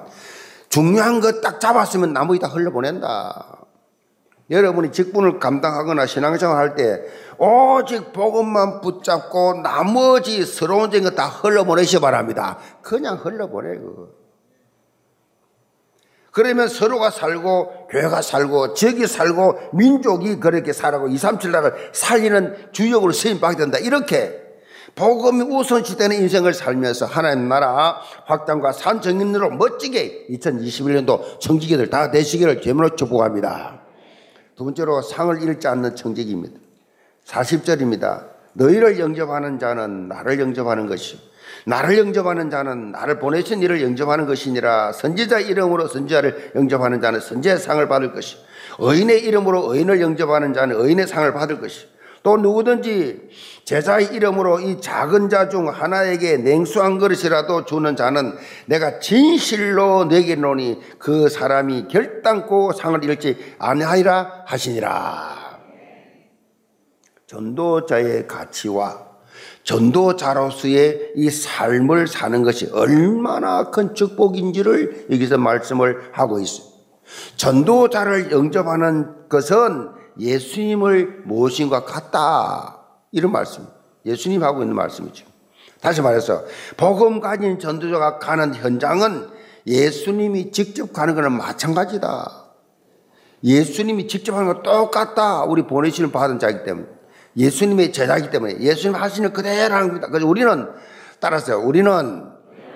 중요한 0.68 1.20
거딱 1.20 1.60
잡았으면 1.60 2.12
나머지 2.12 2.40
다 2.40 2.48
흘러보낸다. 2.48 3.53
여러분이 4.50 4.92
직분을 4.92 5.38
감당하거나 5.38 6.06
신앙생활 6.06 6.56
할 6.56 6.74
때 6.74 7.02
오직 7.38 8.12
복음만 8.12 8.80
붙잡고 8.80 9.62
나머지 9.62 10.44
서러운 10.44 10.90
점을 10.90 11.14
다 11.14 11.26
흘러보내시 11.26 12.00
바랍니다. 12.00 12.58
그냥 12.82 13.18
흘러보내, 13.22 13.78
그 13.78 14.24
그러면 16.30 16.66
서로가 16.66 17.10
살고, 17.10 17.86
교회가 17.90 18.20
살고, 18.20 18.74
지역이 18.74 19.06
살고, 19.06 19.70
민족이 19.72 20.40
그렇게 20.40 20.72
살아고, 20.72 21.06
2, 21.06 21.16
3, 21.16 21.38
7나를 21.38 21.74
살리는 21.92 22.72
주역으로 22.72 23.12
쓰임받게 23.12 23.56
된다. 23.56 23.78
이렇게 23.78 24.42
복음이 24.96 25.42
우선시되는 25.42 26.16
인생을 26.16 26.52
살면서 26.52 27.06
하나님 27.06 27.48
나라 27.48 28.00
확장과 28.26 28.72
산정인으로 28.72 29.50
멋지게 29.50 30.26
2021년도 30.30 31.38
청지기들 31.40 31.88
다 31.90 32.10
되시기를 32.10 32.60
제물로 32.62 32.96
축복합니다. 32.96 33.83
두 34.56 34.64
번째로 34.64 35.02
상을 35.02 35.42
잃지 35.42 35.66
않는 35.66 35.96
청지기입니다. 35.96 36.58
40절입니다. 37.26 38.26
너희를 38.52 38.98
영접하는 38.98 39.58
자는 39.58 40.08
나를 40.08 40.38
영접하는 40.38 40.86
것이요. 40.86 41.18
나를 41.66 41.98
영접하는 41.98 42.50
자는 42.50 42.92
나를 42.92 43.18
보내신 43.18 43.62
이를 43.62 43.82
영접하는 43.82 44.26
것이니라. 44.26 44.92
선지자 44.92 45.40
이름으로 45.40 45.88
선지자를 45.88 46.52
영접하는 46.54 47.00
자는 47.00 47.20
선지자의 47.20 47.58
상을 47.58 47.86
받을 47.88 48.12
것이. 48.12 48.36
의인의 48.78 49.24
이름으로 49.24 49.72
의인을 49.72 50.00
영접하는 50.00 50.52
자는 50.52 50.76
의인의 50.76 51.06
상을 51.06 51.32
받을 51.32 51.60
것이. 51.60 51.86
또 52.24 52.38
누구든지 52.38 53.28
제자의 53.64 54.06
이름으로 54.14 54.58
이 54.60 54.80
작은 54.80 55.28
자 55.28 55.50
중 55.50 55.68
하나에게 55.68 56.38
냉수 56.38 56.82
한 56.82 56.98
그릇이라도 56.98 57.66
주는 57.66 57.94
자는 57.96 58.34
내가 58.64 58.98
진실로 58.98 60.06
내게 60.06 60.34
노니 60.34 60.80
그 60.98 61.28
사람이 61.28 61.88
결단코 61.88 62.72
상을 62.72 63.04
잃지 63.04 63.36
아니하리라 63.58 64.44
하시니라. 64.46 65.60
전도자의 67.26 68.26
가치와 68.26 69.04
전도자로서의 69.64 71.12
이 71.16 71.28
삶을 71.30 72.06
사는 72.06 72.42
것이 72.42 72.70
얼마나 72.72 73.70
큰 73.70 73.94
축복인지를 73.94 75.08
여기서 75.10 75.36
말씀을 75.36 76.08
하고 76.12 76.40
있습니다. 76.40 76.74
전도자를 77.36 78.30
영접하는 78.30 79.28
것은 79.28 80.03
예수님을 80.18 81.22
모신 81.24 81.68
것 81.68 81.84
같다. 81.84 82.78
이런 83.12 83.32
말씀. 83.32 83.66
예수님 84.06 84.42
하고 84.42 84.62
있는 84.62 84.76
말씀이죠. 84.76 85.26
다시 85.80 86.02
말해서, 86.02 86.44
복음 86.76 87.20
가진 87.20 87.58
전도자가 87.58 88.18
가는 88.18 88.54
현장은 88.54 89.28
예수님이 89.66 90.50
직접 90.50 90.92
가는 90.92 91.14
거는 91.14 91.32
마찬가지다. 91.32 92.44
예수님이 93.42 94.08
직접 94.08 94.34
하는 94.34 94.52
거 94.52 94.62
똑같다. 94.62 95.44
우리 95.44 95.66
보내시는 95.66 96.10
받은 96.10 96.38
자이기 96.38 96.64
때문에. 96.64 96.86
예수님의 97.36 97.92
제자이기 97.92 98.30
때문에. 98.30 98.60
예수님 98.60 98.94
하시는 98.94 99.32
그대로 99.32 99.74
하는 99.74 99.88
겁니다. 99.88 100.08
그래서 100.08 100.26
우리는, 100.26 100.68
따라서 101.20 101.58
우리는 101.58 102.30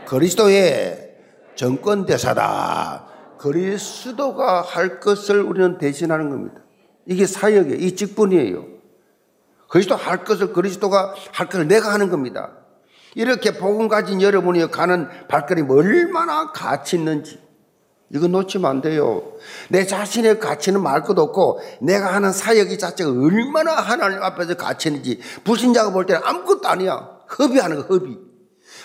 그리스도의 0.07 1.16
정권 1.55 2.07
대사다. 2.07 3.07
그리스도가 3.39 4.62
할 4.62 5.01
것을 5.01 5.41
우리는 5.41 5.78
대신하는 5.78 6.30
겁니다. 6.30 6.61
이게 7.09 7.26
사역이에요. 7.26 7.76
이 7.76 7.96
직분이에요. 7.96 8.66
그리스도 9.68 9.96
할 9.96 10.24
것을 10.24 10.52
그리스도가 10.52 11.14
할 11.32 11.48
것을 11.48 11.66
내가 11.66 11.92
하는 11.92 12.11
겁니다. 12.11 12.52
이렇게 13.14 13.56
복음 13.56 13.88
가진 13.88 14.20
여러분이 14.20 14.70
가는 14.70 15.09
발걸음이 15.28 15.72
얼마나 15.72 16.52
가치 16.52 16.96
있는지 16.96 17.40
이거 18.11 18.28
놓치면 18.28 18.70
안 18.70 18.80
돼요. 18.82 19.22
내 19.70 19.86
자신의 19.86 20.38
가치는 20.38 20.82
말 20.82 21.02
것도 21.02 21.22
없고 21.22 21.61
내가 21.80 22.14
하는 22.14 22.30
사역이 22.30 22.78
자체가 22.78 23.11
얼마나 23.11 23.72
하나님 23.72 24.22
앞에서 24.22 24.54
가치 24.54 24.88
있는지 24.88 25.20
불신자가 25.44 25.92
볼 25.92 26.04
때는 26.04 26.20
아무것도 26.22 26.68
아니야. 26.68 27.09
허비하는 27.38 27.76
거 27.76 27.94
허비. 27.94 28.18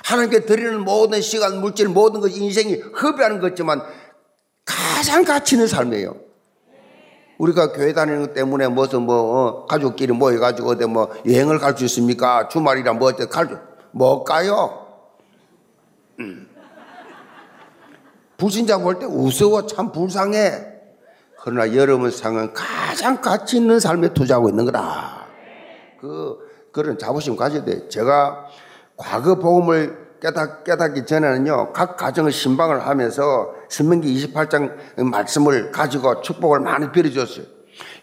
하나님께 0.05 0.45
드리는 0.45 0.81
모든 0.81 1.21
시간, 1.21 1.59
물질, 1.59 1.89
모든 1.89 2.21
것, 2.21 2.29
인생이 2.29 2.81
허비하는 3.01 3.39
거지만 3.39 3.81
가장 4.65 5.23
가치 5.25 5.55
있는 5.55 5.67
삶이에요. 5.67 6.22
우리가 7.37 7.71
교회 7.71 7.93
다니는 7.93 8.21
것 8.27 8.33
때문에 8.33 8.67
무슨 8.67 9.01
뭐 9.03 9.15
어, 9.15 9.65
가족끼리 9.65 10.13
모여가지고 10.13 10.69
어디 10.71 10.85
뭐 10.85 11.09
여행을 11.25 11.59
갈 11.59 11.75
수 11.77 11.83
있습니까? 11.85 12.47
주말이라 12.47 12.93
뭐 12.93 13.09
어때 13.09 13.25
갈못 13.27 13.59
뭐 13.91 14.23
가요? 14.23 14.85
음. 16.19 16.47
불신자 18.37 18.77
볼 18.79 18.99
때 18.99 19.05
우스워 19.05 19.65
참 19.65 19.91
불쌍해. 19.91 20.71
그러나 21.41 21.75
여러분 21.75 22.09
상은 22.11 22.53
가장 22.53 23.19
가치 23.21 23.57
있는 23.57 23.79
삶에 23.79 24.13
투자하고 24.13 24.49
있는 24.49 24.65
거다. 24.65 25.25
그 25.99 26.37
그런 26.71 26.97
자부심 26.97 27.35
가져야 27.35 27.63
돼. 27.63 27.87
제가 27.89 28.45
과거 28.95 29.35
복음을 29.35 30.03
깨닫, 30.21 30.63
깨닫기 30.63 31.05
전에는요, 31.05 31.73
각 31.73 31.97
가정의 31.97 32.31
신방을 32.31 32.87
하면서 32.87 33.53
신명기 33.73 34.27
28장 34.27 35.03
말씀을 35.03 35.71
가지고 35.71 36.21
축복을 36.21 36.59
많이 36.59 36.91
빌어줬어요. 36.91 37.52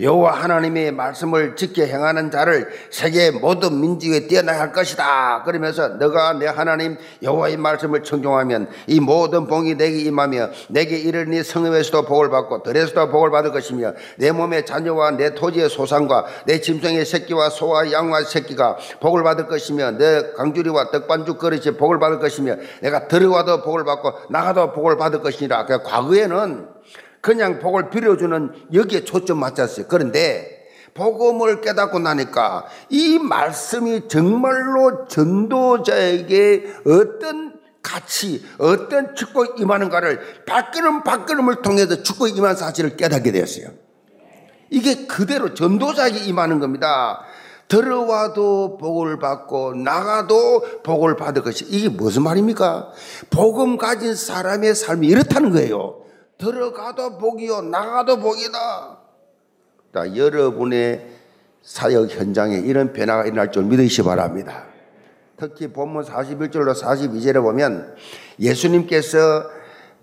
여호와 0.00 0.32
하나님의 0.32 0.92
말씀을 0.92 1.56
지켜 1.56 1.84
행하는 1.84 2.30
자를 2.30 2.68
세계 2.90 3.30
모든 3.30 3.80
민족에 3.80 4.26
뛰어나게 4.26 4.58
할 4.58 4.72
것이다. 4.72 5.42
그러면서 5.44 5.88
너가 5.88 6.34
내 6.34 6.46
하나님 6.46 6.96
여호와의 7.22 7.56
말씀을 7.56 8.02
청종하면 8.02 8.68
이 8.86 9.00
모든 9.00 9.46
복이 9.46 9.76
내게 9.76 9.98
임하며 10.00 10.50
내게 10.68 10.96
이르니 10.96 11.42
성읍에서도 11.42 12.02
복을 12.06 12.30
받고 12.30 12.62
들에서도 12.62 13.10
복을 13.10 13.30
받을 13.30 13.52
것이며 13.52 13.92
내 14.16 14.32
몸의 14.32 14.66
자녀와 14.66 15.12
내 15.12 15.34
토지의 15.34 15.68
소산과 15.68 16.26
내 16.46 16.60
짐승의 16.60 17.04
새끼와 17.04 17.50
소와 17.50 17.92
양과 17.92 18.24
새끼가 18.24 18.76
복을 19.00 19.22
받을 19.22 19.46
것이며 19.46 19.92
내 19.92 20.32
강주리와 20.36 20.90
떡반죽 20.90 21.38
그릇이 21.38 21.76
복을 21.76 21.98
받을 21.98 22.18
것이며 22.18 22.56
내가 22.80 23.08
들어와도 23.08 23.62
복을 23.62 23.84
받고 23.84 24.12
나가도 24.30 24.72
복을 24.72 24.96
받을 24.96 25.20
것이니라. 25.20 25.66
그 25.66 25.82
과거에는 25.82 26.79
그냥 27.20 27.58
복을 27.58 27.90
빌어주는 27.90 28.52
여기에 28.72 29.04
초점 29.04 29.38
맞췄어요. 29.38 29.86
그런데 29.88 30.60
복음을 30.94 31.60
깨닫고 31.60 31.98
나니까 31.98 32.66
이 32.88 33.18
말씀이 33.18 34.08
정말로 34.08 35.06
전도자에게 35.06 36.74
어떤 36.86 37.60
가치, 37.82 38.44
어떤 38.58 39.14
축복 39.14 39.60
임하는가를 39.60 40.44
발걸음 40.46 41.02
발걸음을 41.02 41.62
통해서 41.62 42.02
축복 42.02 42.36
임한 42.36 42.56
사실을 42.56 42.96
깨닫게 42.96 43.32
되었어요. 43.32 43.68
이게 44.70 45.06
그대로 45.06 45.54
전도자에게 45.54 46.20
임하는 46.20 46.60
겁니다. 46.60 47.22
들어와도 47.68 48.78
복을 48.78 49.18
받고 49.18 49.74
나가도 49.74 50.82
복을 50.82 51.16
받을 51.16 51.42
것이 51.42 51.64
이게 51.68 51.88
무슨 51.88 52.22
말입니까? 52.24 52.90
복음 53.30 53.78
가진 53.78 54.14
사람의 54.14 54.74
삶이 54.74 55.06
이렇다는 55.06 55.50
거예요. 55.50 56.00
들어가도 56.40 57.18
복이요, 57.18 57.62
나가도 57.62 58.18
복이다. 58.18 58.98
자, 59.94 60.16
여러분의 60.16 61.06
사역 61.62 62.10
현장에 62.10 62.56
이런 62.56 62.92
변화가 62.92 63.26
일어날 63.26 63.52
줄 63.52 63.64
믿으시 63.64 64.02
바랍니다. 64.02 64.64
특히 65.36 65.68
본문 65.68 66.04
41절로 66.04 66.74
42절에 66.74 67.42
보면 67.42 67.94
예수님께서 68.38 69.44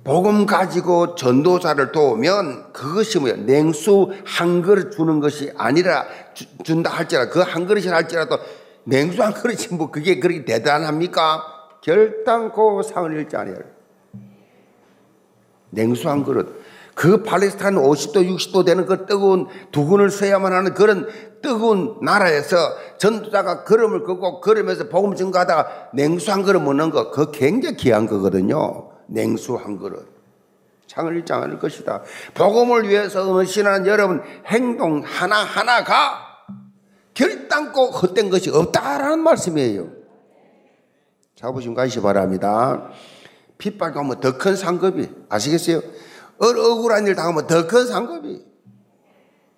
복음 0.03 0.45
가지고 0.45 1.15
전도자를 1.15 1.91
도우면 1.91 2.71
그것이 2.71 3.19
뭐예요? 3.19 3.37
냉수 3.37 4.11
한 4.25 4.61
그릇 4.61 4.91
주는 4.91 5.19
것이 5.19 5.51
아니라 5.57 6.05
주, 6.33 6.45
준다 6.63 6.91
할지라도 6.91 7.31
그 7.31 7.41
한 7.41 7.65
그릇이 7.65 7.87
할지라도 7.87 8.37
냉수 8.85 9.21
한 9.21 9.33
그릇이 9.33 9.67
뭐 9.71 9.91
그게 9.91 10.19
그렇게 10.19 10.45
대단합니까? 10.45 11.43
결단코 11.81 12.81
상을 12.83 13.11
잃지 13.11 13.35
아니하요 13.35 13.76
냉수 15.69 16.09
한 16.09 16.23
그릇. 16.23 16.61
그 16.95 17.21
팔레스타인 17.21 17.75
50도, 17.75 18.27
60도 18.27 18.65
되는 18.65 18.87
그 18.87 19.05
뜨거운 19.05 19.47
두근을 19.71 20.09
써야만 20.09 20.51
하는 20.51 20.73
그런 20.73 21.07
뜨거운 21.43 21.97
나라에서 22.01 22.57
전도자가 22.97 23.63
걸음을 23.65 24.03
걷고 24.03 24.41
걸으면서 24.41 24.89
복음 24.89 25.15
증가하다가 25.15 25.89
냉수 25.93 26.31
한 26.31 26.41
그릇 26.41 26.59
먹는 26.59 26.89
거, 26.89 27.11
그거 27.11 27.31
굉장히 27.31 27.77
귀한 27.77 28.07
거거든요. 28.07 28.89
냉수 29.05 29.55
한 29.55 29.77
그릇. 29.77 30.07
창을 30.87 31.17
잃지 31.17 31.31
않을 31.33 31.59
것이다. 31.59 32.01
복음을 32.33 32.89
위해서 32.89 33.37
은신하는 33.37 33.85
여러분 33.85 34.23
행동 34.47 35.03
하나하나가 35.05 36.25
결단코 37.13 37.91
헛된 37.91 38.31
것이 38.31 38.49
없다라는 38.49 39.19
말씀이에요. 39.19 39.87
자부심 41.35 41.75
가시 41.75 42.01
바랍니다. 42.01 42.89
핍박 43.57 43.93
가면 43.93 44.19
더 44.19 44.37
큰 44.37 44.55
상급이 44.55 45.09
아시겠어요? 45.29 45.81
억울한 46.39 47.07
일 47.07 47.15
당하면 47.15 47.47
더 47.47 47.67
큰 47.67 47.87
상급이 47.87 48.45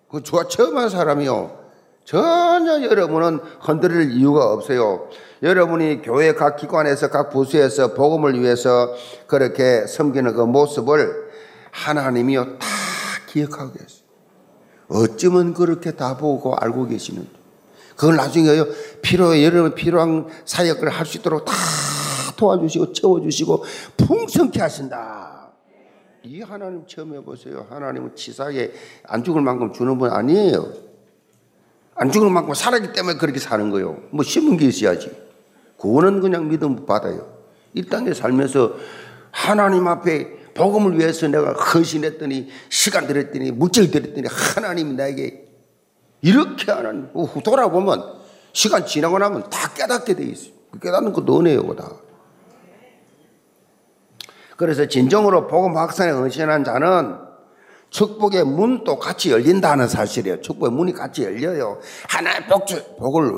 그 0.09 0.23
좋아 0.23 0.47
처음 0.47 0.77
한 0.77 0.89
사람이요. 0.89 1.59
전혀 2.05 2.81
여러분은 2.81 3.39
흔들릴 3.61 4.11
이유가 4.13 4.51
없어요. 4.51 5.09
여러분이 5.43 6.01
교회 6.01 6.33
각 6.33 6.55
기관에서 6.55 7.09
각 7.09 7.29
부서에서 7.29 7.93
복음을 7.93 8.39
위해서 8.41 8.93
그렇게 9.27 9.85
섬기는 9.85 10.33
그 10.33 10.41
모습을 10.41 11.29
하나님이요 11.71 12.57
다 12.57 12.67
기억하고 13.27 13.73
계세요. 13.73 13.99
어쩌면 14.87 15.53
그렇게 15.53 15.91
다 15.91 16.17
보고 16.17 16.55
알고 16.55 16.87
계시는지. 16.87 17.29
그걸 17.95 18.15
나중에요 18.15 18.65
필요해 19.01 19.45
여러분 19.45 19.75
필요한 19.75 20.27
사역을 20.45 20.89
할 20.89 21.05
수 21.05 21.17
있도록 21.17 21.45
다 21.45 21.53
도와주시고 22.39 22.93
채워주시고 22.93 23.63
풍성케 23.97 24.61
하신다. 24.61 25.51
이 26.23 26.41
하나님 26.41 26.85
처음 26.87 27.13
해보세요. 27.13 27.67
하나님은 27.69 28.15
치사하게 28.15 28.73
안 29.03 29.23
죽을 29.23 29.41
만큼 29.41 29.73
주는 29.73 29.97
분 29.97 30.11
아니에요. 30.11 30.71
안 31.95 32.11
죽을 32.11 32.29
만큼 32.29 32.53
살았기 32.53 32.93
때문에 32.93 33.17
그렇게 33.17 33.39
사는 33.39 33.69
거예요. 33.69 34.01
뭐 34.11 34.23
심은 34.23 34.57
게 34.57 34.67
있어야지. 34.67 35.11
구원은 35.77 36.21
그냥 36.21 36.47
믿음 36.47 36.85
받아요. 36.85 37.39
이 37.73 37.85
땅에 37.85 38.13
살면서 38.13 38.73
하나님 39.31 39.87
앞에 39.87 40.53
복음을 40.53 40.97
위해서 40.97 41.27
내가 41.27 41.53
헌신했더니 41.53 42.49
시간 42.69 43.07
들였더니 43.07 43.51
물질 43.51 43.91
들였더니 43.91 44.27
하나님이 44.27 44.93
나에게 44.93 45.45
이렇게 46.21 46.71
하는 46.71 47.11
돌아보면 47.43 48.19
시간 48.51 48.85
지나고 48.85 49.19
나면 49.19 49.49
다 49.49 49.73
깨닫게 49.73 50.15
돼 50.15 50.23
있어요. 50.23 50.53
그 50.71 50.79
깨닫는 50.79 51.13
것도 51.13 51.39
은혜요, 51.39 51.75
다. 51.75 51.91
그래서 54.59 54.85
진정으로 54.85 55.47
복음 55.47 55.77
확산에 55.77 56.11
헌신한 56.11 56.65
자는 56.65 57.15
축복의 57.91 58.43
문도 58.43 58.99
같이 58.99 59.31
열린다는 59.31 59.87
사실이에요. 59.87 60.41
축복의 60.41 60.73
문이 60.73 60.91
같이 60.91 61.23
열려요. 61.23 61.79
하나의 62.09 62.45
복, 62.47 62.65
복을 62.97 63.31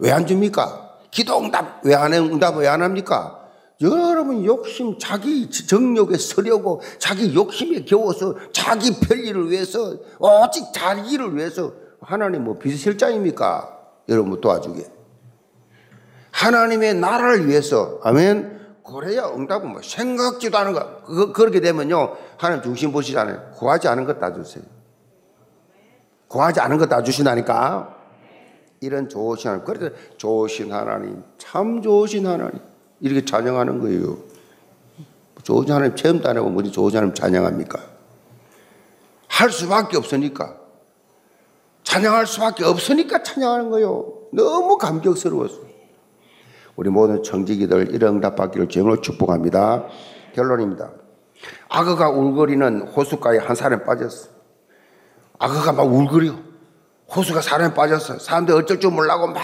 왜 0.00 0.10
안 0.10 0.26
줍니까? 0.26 0.96
기도 1.12 1.38
응답 1.38 1.84
왜안 1.84 2.12
해? 2.12 2.18
응답 2.18 2.56
왜 2.56 2.66
안 2.66 2.82
합니까? 2.82 3.38
여러분 3.80 4.44
욕심 4.44 4.98
자기 4.98 5.48
정력에 5.48 6.18
서려고 6.18 6.80
자기 6.98 7.32
욕심에 7.32 7.84
겨워서 7.84 8.34
자기 8.52 8.98
편리를 8.98 9.48
위해서 9.50 9.96
오직 10.18 10.72
자기를 10.74 11.36
위해서 11.36 11.72
하나님 12.00 12.42
뭐 12.42 12.58
비서실장입니까? 12.58 13.78
여러분 14.08 14.40
도와주게. 14.40 14.86
하나님의 16.32 16.94
나라를 16.94 17.46
위해서 17.46 18.00
아멘. 18.02 18.63
그래야 18.84 19.26
응답은 19.28 19.70
뭐 19.72 19.80
생각지도 19.82 20.58
않은 20.58 20.72
거. 20.74 21.02
그, 21.04 21.32
그렇게 21.32 21.60
되면요. 21.60 22.16
하나님 22.36 22.62
중심 22.62 22.92
보시잖아요. 22.92 23.52
구하지 23.52 23.88
않은 23.88 24.04
것 24.04 24.18
다 24.20 24.32
주세요. 24.32 24.62
구하지 26.28 26.60
않은 26.60 26.78
것 26.78 26.88
다 26.88 27.02
주신다니까. 27.02 27.96
이런 28.80 29.08
좋으신 29.08 29.48
하나님. 29.50 29.64
그래서 29.64 29.94
좋으신 30.18 30.72
하나님. 30.72 31.22
참 31.38 31.80
좋으신 31.80 32.26
하나님. 32.26 32.58
이렇게 33.00 33.24
찬양하는 33.24 33.80
거예요. 33.80 34.18
좋은 35.42 35.70
하나님 35.70 35.96
체험도 35.96 36.28
안 36.28 36.36
하고 36.36 36.50
뭐지 36.50 36.70
좋은 36.70 36.90
하나님 36.94 37.14
찬양합니까? 37.14 37.80
할 39.28 39.50
수밖에 39.50 39.96
없으니까. 39.96 40.56
찬양할 41.84 42.26
수밖에 42.26 42.64
없으니까 42.64 43.22
찬양하는 43.22 43.70
거예요. 43.70 44.12
너무 44.32 44.76
감격스러웠어. 44.78 45.73
우리 46.76 46.90
모든 46.90 47.22
청지기들 47.22 47.94
이런 47.94 48.16
응답 48.16 48.36
받기를 48.36 48.68
주님으로 48.68 49.00
축복합니다. 49.00 49.84
결론입니다. 50.34 50.90
악어가 51.68 52.10
울거리는 52.10 52.88
호숫가에 52.88 53.38
한 53.38 53.54
사람이 53.54 53.84
빠졌어. 53.84 54.28
악어가 55.38 55.72
막 55.72 55.82
울거려. 55.84 56.34
호수가 57.14 57.42
사람이 57.42 57.74
빠졌어. 57.74 58.18
사람들이 58.18 58.56
어쩔 58.56 58.80
줄 58.80 58.90
몰라고 58.90 59.28
막 59.28 59.42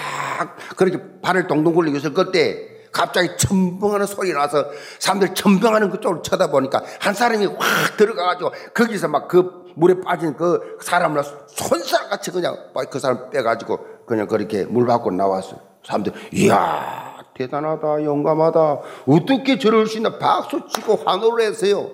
그렇게 0.76 0.98
발을 1.20 1.46
동동 1.46 1.74
굴리고 1.74 1.98
있을 1.98 2.14
그때 2.14 2.68
갑자기 2.90 3.36
첨벙하는 3.36 4.06
소리 4.06 4.32
나서 4.32 4.66
사람들 4.98 5.34
첨벙하는 5.34 5.90
그쪽으로 5.90 6.22
쳐다보니까 6.22 6.82
한 7.00 7.14
사람이 7.14 7.46
확 7.46 7.96
들어가가지고 7.96 8.50
거기서 8.74 9.08
막 9.08 9.28
그 9.28 9.60
물에 9.76 10.00
빠진 10.00 10.34
그 10.36 10.78
사람을 10.82 11.22
손살같이 11.46 12.32
그냥 12.32 12.56
그 12.90 12.98
사람 12.98 13.30
빼가지고 13.30 13.78
그냥 14.04 14.26
그렇게 14.26 14.64
물 14.64 14.86
밖으로 14.86 15.14
나왔어. 15.14 15.56
사람들 15.84 16.12
이야 16.32 17.19
대단하다 17.34 18.04
용감하다 18.04 18.60
어떻게 19.06 19.58
저럴 19.58 19.86
수 19.86 19.96
있나 19.98 20.18
박수 20.18 20.66
치고 20.68 20.96
환호를 20.96 21.44
했어요. 21.46 21.90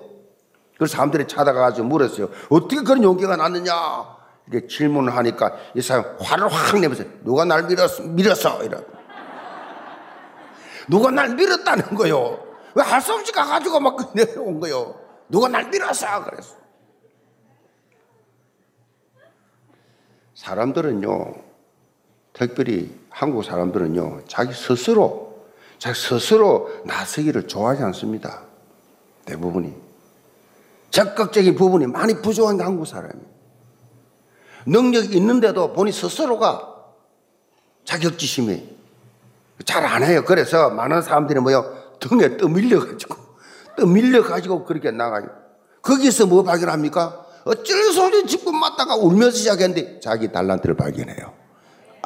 그래서 0.77 0.93
사람들이 0.93 1.27
찾아가가지고 1.27 1.87
물었어요. 1.87 2.29
어떻게 2.49 2.81
그런 2.83 3.03
용기가 3.03 3.35
났느냐? 3.35 3.73
이렇게 4.49 4.67
질문을 4.67 5.15
하니까 5.15 5.55
이 5.75 5.81
사람 5.81 6.05
화를 6.19 6.47
확 6.51 6.79
내면서 6.79 7.03
누가 7.23 7.45
날 7.45 7.63
밀었어? 7.63 8.03
밀었어? 8.03 8.63
이러. 8.63 8.79
누가 10.89 11.11
날 11.11 11.35
밀었다는 11.35 11.95
거요. 11.95 12.39
왜 12.75 12.83
할 12.83 13.01
수 13.01 13.13
없이 13.13 13.31
가가지고 13.31 13.79
막 13.79 13.97
내려온 14.13 14.59
거요. 14.59 14.95
누가 15.29 15.47
날 15.47 15.67
밀었어? 15.69 16.23
그랬어. 16.25 16.55
사람들은요, 20.35 21.33
특별히 22.33 22.95
한국 23.09 23.43
사람들은요, 23.43 24.25
자기 24.27 24.53
스스로, 24.53 25.26
자기 25.79 25.99
스스로 25.99 26.69
나서기를 26.85 27.47
좋아하지 27.47 27.83
않습니다. 27.83 28.41
대부분이. 29.25 29.73
적극적인 30.89 31.55
부분이 31.55 31.87
많이 31.87 32.21
부족한 32.21 32.59
한국 32.61 32.85
사람이. 32.87 33.21
능력이 34.65 35.15
있는데도 35.17 35.73
본인 35.73 35.93
스스로가 35.93 36.75
자격지심이 37.85 38.77
잘 39.65 39.85
안 39.85 40.03
해요. 40.03 40.23
그래서 40.25 40.69
많은 40.69 41.01
사람들이 41.01 41.39
뭐요? 41.39 41.95
등에 41.99 42.37
떠밀려가지고, 42.37 43.15
떠밀려가지고 43.77 44.65
그렇게 44.65 44.91
나가요. 44.91 45.27
거기서 45.81 46.25
뭐 46.27 46.43
발견합니까? 46.43 47.25
어쩔 47.45 47.91
소리 47.93 48.25
짚고 48.27 48.51
맞다가 48.51 48.95
울면서 48.95 49.37
시작했는데 49.37 49.99
자기 50.01 50.31
달란트를 50.31 50.75
발견해요. 50.75 51.33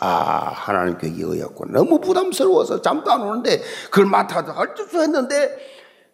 아, 0.04 0.52
하나님 0.54 0.98
께게 0.98 1.24
의였고 1.24 1.66
너무 1.68 2.00
부담스러워서 2.02 2.82
잠도 2.82 3.12
안 3.12 3.22
오는데 3.22 3.62
그걸 3.92 4.08
맡아서 4.08 4.52
할수 4.52 5.00
했는데 5.00 5.58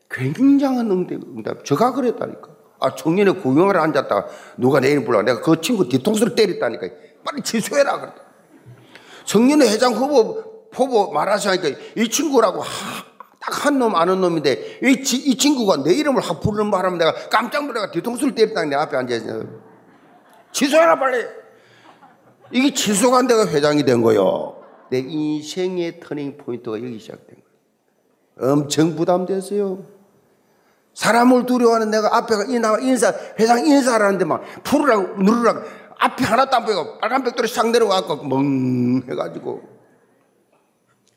굉장한 0.09 0.91
응답. 0.91 1.63
저가 1.63 1.93
그랬다니까. 1.93 2.49
아, 2.79 2.93
청년에 2.95 3.31
구경하러 3.31 3.81
앉았다가 3.81 4.27
누가 4.57 4.81
내 4.81 4.91
이름 4.91 5.05
불러. 5.05 5.21
내가 5.21 5.41
그 5.41 5.61
친구 5.61 5.87
뒤통수를 5.87 6.35
때렸다니까. 6.35 6.87
빨리 7.25 7.41
취소해라. 7.41 8.13
청년회 9.23 9.69
회장 9.69 9.93
후보, 9.93 10.67
후보 10.73 11.11
말하시니까 11.11 11.69
이 11.95 12.09
친구라고 12.09 12.61
딱 13.39 13.65
한 13.65 13.79
놈 13.79 13.95
아는 13.95 14.19
놈인데 14.19 14.79
이, 14.83 14.91
이 14.91 15.37
친구가 15.37 15.83
내 15.83 15.93
이름을 15.93 16.21
확 16.21 16.41
부르는 16.41 16.69
바람에 16.69 16.97
내가 16.97 17.13
깜짝 17.29 17.65
놀라가 17.65 17.89
뒤통수를 17.91 18.35
때렸다 18.35 18.65
내 18.65 18.75
앞에 18.75 18.97
앉아있어. 18.97 19.43
취소해라 20.51 20.99
빨리. 20.99 21.25
이게 22.51 22.73
안 23.13 23.27
돼가 23.27 23.47
회장이 23.47 23.83
된 23.83 24.01
거요. 24.01 24.61
내 24.89 24.99
인생의 24.99 25.99
turning 25.99 26.37
point가 26.37 26.77
여기 26.77 26.99
시작된 26.99 27.37
거예요. 28.37 28.53
엄청 28.53 28.95
부담됐어요. 28.95 29.83
사람을 30.93 31.45
두려워하는 31.45 31.91
내가 31.91 32.15
앞에가 32.17 32.45
인사, 32.81 33.13
회장 33.39 33.65
인사를 33.65 34.03
하는데 34.03 34.25
막 34.25 34.41
푸르락 34.63 35.21
누르락 35.21 35.61
앞에 35.99 36.23
하나도 36.23 36.55
안 36.57 36.65
보이고 36.65 36.97
빨간 36.99 37.23
벽돌이 37.23 37.47
싹 37.47 37.69
내려와갖고 37.69 38.23
멍해가지고 38.25 39.61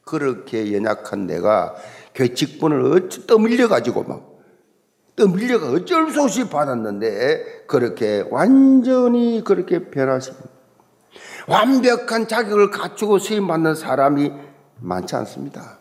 그렇게 0.04 0.74
연약한 0.74 1.26
내가 1.26 1.74
그 2.14 2.34
직분을 2.34 2.92
어찌 2.92 3.26
떠밀려가지고 3.26 4.04
막 4.04 4.30
떠밀려가 5.16 5.70
어쩔 5.70 6.10
수 6.10 6.22
없이 6.22 6.48
받았는데 6.48 7.64
그렇게 7.66 8.24
완전히 8.30 9.42
그렇게 9.44 9.90
변하십니다. 9.90 10.59
완벽한 11.50 12.28
자격을 12.28 12.70
갖추고 12.70 13.18
수임받는 13.18 13.74
사람이 13.74 14.32
많지 14.78 15.16
않습니다. 15.16 15.80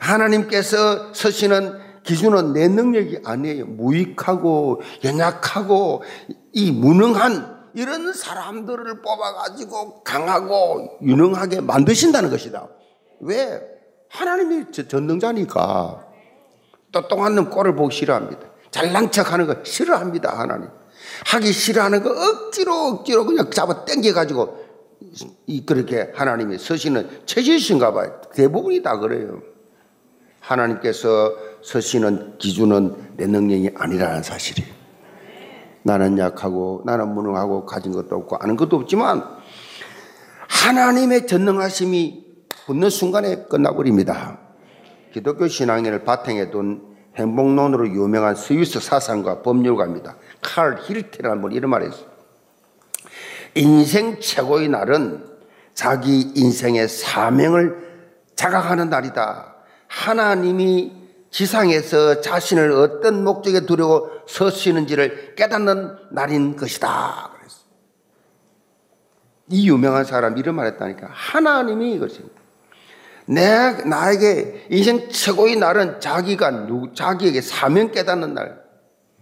하나님께서 0.00 1.14
서시는 1.14 1.78
기준은 2.02 2.52
내 2.52 2.68
능력이 2.68 3.20
아니에요. 3.24 3.66
무익하고 3.66 4.82
연약하고 5.04 6.02
이 6.52 6.72
무능한 6.72 7.56
이런 7.74 8.12
사람들을 8.12 9.02
뽑아가지고 9.02 10.02
강하고 10.02 10.98
유능하게 11.02 11.60
만드신다는 11.60 12.30
것이다. 12.30 12.68
왜? 13.20 13.60
하나님이 14.10 14.72
전능자니까. 14.72 16.04
똑똑한 16.92 17.34
놈 17.34 17.50
꼴을 17.50 17.76
보기 17.76 17.94
싫어합니다. 17.94 18.40
잘난 18.70 19.10
척 19.10 19.32
하는 19.32 19.46
거 19.46 19.56
싫어합니다, 19.62 20.38
하나님. 20.38 20.68
하기 21.26 21.52
싫어하는 21.52 22.02
거 22.02 22.10
억지로 22.10 22.74
억지로 22.88 23.24
그냥 23.24 23.50
잡아 23.50 23.84
당겨가지고 23.84 24.66
이 25.46 25.64
그렇게 25.64 26.10
하나님이 26.14 26.58
서시는 26.58 27.22
체질신가 27.26 27.92
봐요. 27.92 28.20
대부분이 28.34 28.82
다 28.82 28.98
그래요. 28.98 29.40
하나님께서 30.40 31.32
서시는 31.62 32.38
기준은 32.38 33.16
내 33.16 33.26
능력이 33.26 33.70
아니라는 33.74 34.22
사실이에요. 34.22 34.74
나는 35.82 36.18
약하고 36.18 36.82
나는 36.84 37.14
무능하고 37.14 37.64
가진 37.64 37.92
것도 37.92 38.16
없고 38.16 38.36
아는 38.36 38.56
것도 38.56 38.76
없지만 38.76 39.22
하나님의 40.48 41.26
전능하심이 41.26 42.24
붙는 42.66 42.90
순간에 42.90 43.44
끝나버립니다. 43.48 44.40
기독교 45.12 45.46
신앙인을 45.46 46.04
바탕에 46.04 46.50
둔 46.50 46.82
행복론으로 47.16 47.88
유명한 47.88 48.34
스위스 48.34 48.80
사상가 48.80 49.42
법률가입니다. 49.42 50.16
칼 50.46 50.78
힐트라는 50.80 51.42
분이 51.42 51.56
이런 51.56 51.70
말을 51.70 51.88
했어요. 51.88 52.06
인생 53.56 54.20
최고의 54.20 54.68
날은 54.68 55.26
자기 55.74 56.32
인생의 56.34 56.88
사명을 56.88 57.86
자각하는 58.36 58.88
날이다. 58.88 59.56
하나님이 59.88 60.92
지상에서 61.30 62.20
자신을 62.20 62.72
어떤 62.72 63.24
목적에 63.24 63.66
두려고 63.66 64.10
서시는지를 64.28 65.34
깨닫는 65.34 65.96
날인 66.12 66.56
것이다. 66.56 67.30
그랬어. 67.36 67.56
이 69.48 69.68
유명한 69.68 70.04
사람 70.04 70.38
이런 70.38 70.54
말 70.54 70.66
했다니까. 70.66 71.08
하나님이 71.10 71.94
이것입니다. 71.94 72.36
내, 73.26 73.72
나에게 73.84 74.66
인생 74.70 75.08
최고의 75.08 75.56
날은 75.56 76.00
자기가 76.00 76.66
누, 76.66 76.92
자기에게 76.94 77.40
사명 77.40 77.90
깨닫는 77.90 78.34
날. 78.34 78.65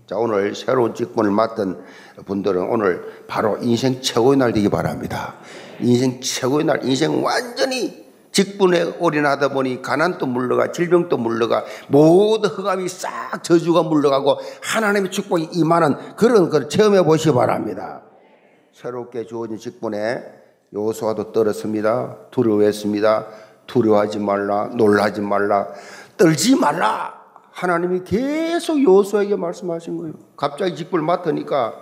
자, 0.07 0.17
오늘 0.19 0.55
새로운 0.55 0.95
직분을 0.95 1.31
맡은 1.31 1.83
분들은 2.27 2.69
오늘 2.69 3.25
바로 3.27 3.57
인생 3.63 4.03
최고의 4.03 4.37
날 4.37 4.53
되기 4.53 4.69
바랍니다. 4.69 5.37
인생 5.81 6.21
최고의 6.21 6.67
날, 6.67 6.85
인생 6.85 7.25
완전히 7.25 8.05
직분에 8.31 8.97
올인하다 8.99 9.49
보니 9.49 9.81
가난도 9.81 10.27
물러가 10.27 10.73
질병도 10.73 11.17
물러가 11.17 11.65
모든 11.89 12.51
흑암이 12.51 12.87
싹 12.89 13.43
저주가 13.43 13.83
물러가고 13.83 14.39
하나님의 14.63 15.11
축복이 15.11 15.49
임하는 15.53 16.17
그런 16.17 16.51
걸 16.51 16.69
체험해 16.69 17.05
보시기 17.05 17.33
바랍니다. 17.33 18.03
새롭게 18.75 19.25
주어진 19.25 19.57
직분에 19.57 20.23
요소와도 20.75 21.33
떨었습니다. 21.33 22.29
두려워했습니다. 22.31 23.27
두려워하지 23.67 24.19
말라, 24.19 24.67
놀라지 24.75 25.23
말라, 25.23 25.69
떨지 26.19 26.57
말라. 26.57 27.24
하나님이 27.55 28.03
계속 28.03 28.83
요소에게 28.83 29.37
말씀하신 29.37 29.97
거예요. 29.97 30.15
갑자기 30.37 30.75
직분을 30.75 31.05
맡으니까 31.05 31.75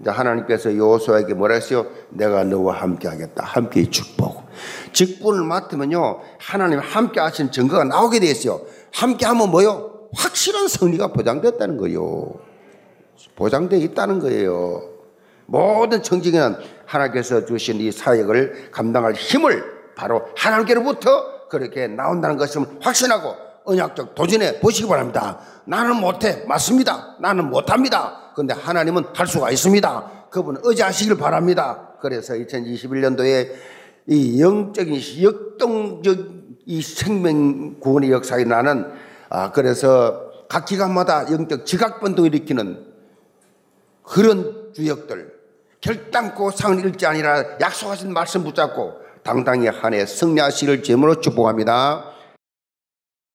이제 0.00 0.10
하나님께서 0.10 0.76
요소에게 0.76 1.34
뭐라 1.34 1.54
했어요? 1.54 1.86
내가 2.10 2.42
너와 2.42 2.74
함께 2.74 3.06
하겠다. 3.06 3.44
함께 3.44 3.88
축복. 3.88 4.44
직분을 4.92 5.44
맡으면요. 5.44 6.20
하나님 6.38 6.80
함께 6.80 7.20
하신 7.20 7.52
증거가 7.52 7.84
나오게 7.84 8.18
돼 8.18 8.26
있어요. 8.26 8.60
함께 8.92 9.24
하면 9.26 9.50
뭐요? 9.50 10.08
확실한 10.14 10.66
승리가 10.66 11.12
보장됐다는 11.12 11.76
거예요. 11.76 12.34
보장되어 13.36 13.78
있다는 13.78 14.18
거예요. 14.18 14.82
모든 15.46 16.02
청직에는 16.02 16.56
하나님께서 16.86 17.46
주신 17.46 17.76
이 17.80 17.92
사역을 17.92 18.72
감당할 18.72 19.14
힘을 19.14 19.64
바로 19.94 20.22
하나님께로부터 20.36 21.48
그렇게 21.48 21.86
나온다는 21.86 22.36
것을 22.36 22.62
확신하고 22.80 23.45
언약적 23.66 24.14
도전해 24.14 24.60
보시기 24.60 24.88
바랍니다. 24.88 25.40
나는 25.64 25.96
못해. 25.96 26.44
맞습니다. 26.46 27.16
나는 27.20 27.50
못합니다. 27.50 28.30
그런데 28.34 28.54
하나님은 28.54 29.04
할 29.14 29.26
수가 29.26 29.50
있습니다. 29.50 30.28
그분 30.30 30.58
의지하시길 30.62 31.16
바랍니다. 31.16 31.92
그래서 32.00 32.34
2021년도에 32.34 33.50
이 34.08 34.40
영적인 34.40 35.22
역동적 35.22 36.18
이 36.66 36.82
생명 36.82 37.78
구원의 37.80 38.10
역사에 38.10 38.44
나는 38.44 38.86
아 39.28 39.50
그래서 39.52 40.30
각 40.48 40.64
기관마다 40.66 41.30
영적 41.30 41.66
지각 41.66 42.00
변동을 42.00 42.34
일으키는 42.34 42.86
그런 44.02 44.72
주역들 44.74 45.34
결단코 45.80 46.50
상을 46.50 46.84
잃지 46.84 47.06
아니라 47.06 47.58
약속하신 47.60 48.12
말씀 48.12 48.44
붙잡고 48.44 48.94
당당히 49.22 49.66
한 49.68 49.94
해 49.94 50.06
승리하시기를 50.06 50.82
제물로 50.84 51.20
축복합니다. 51.20 52.15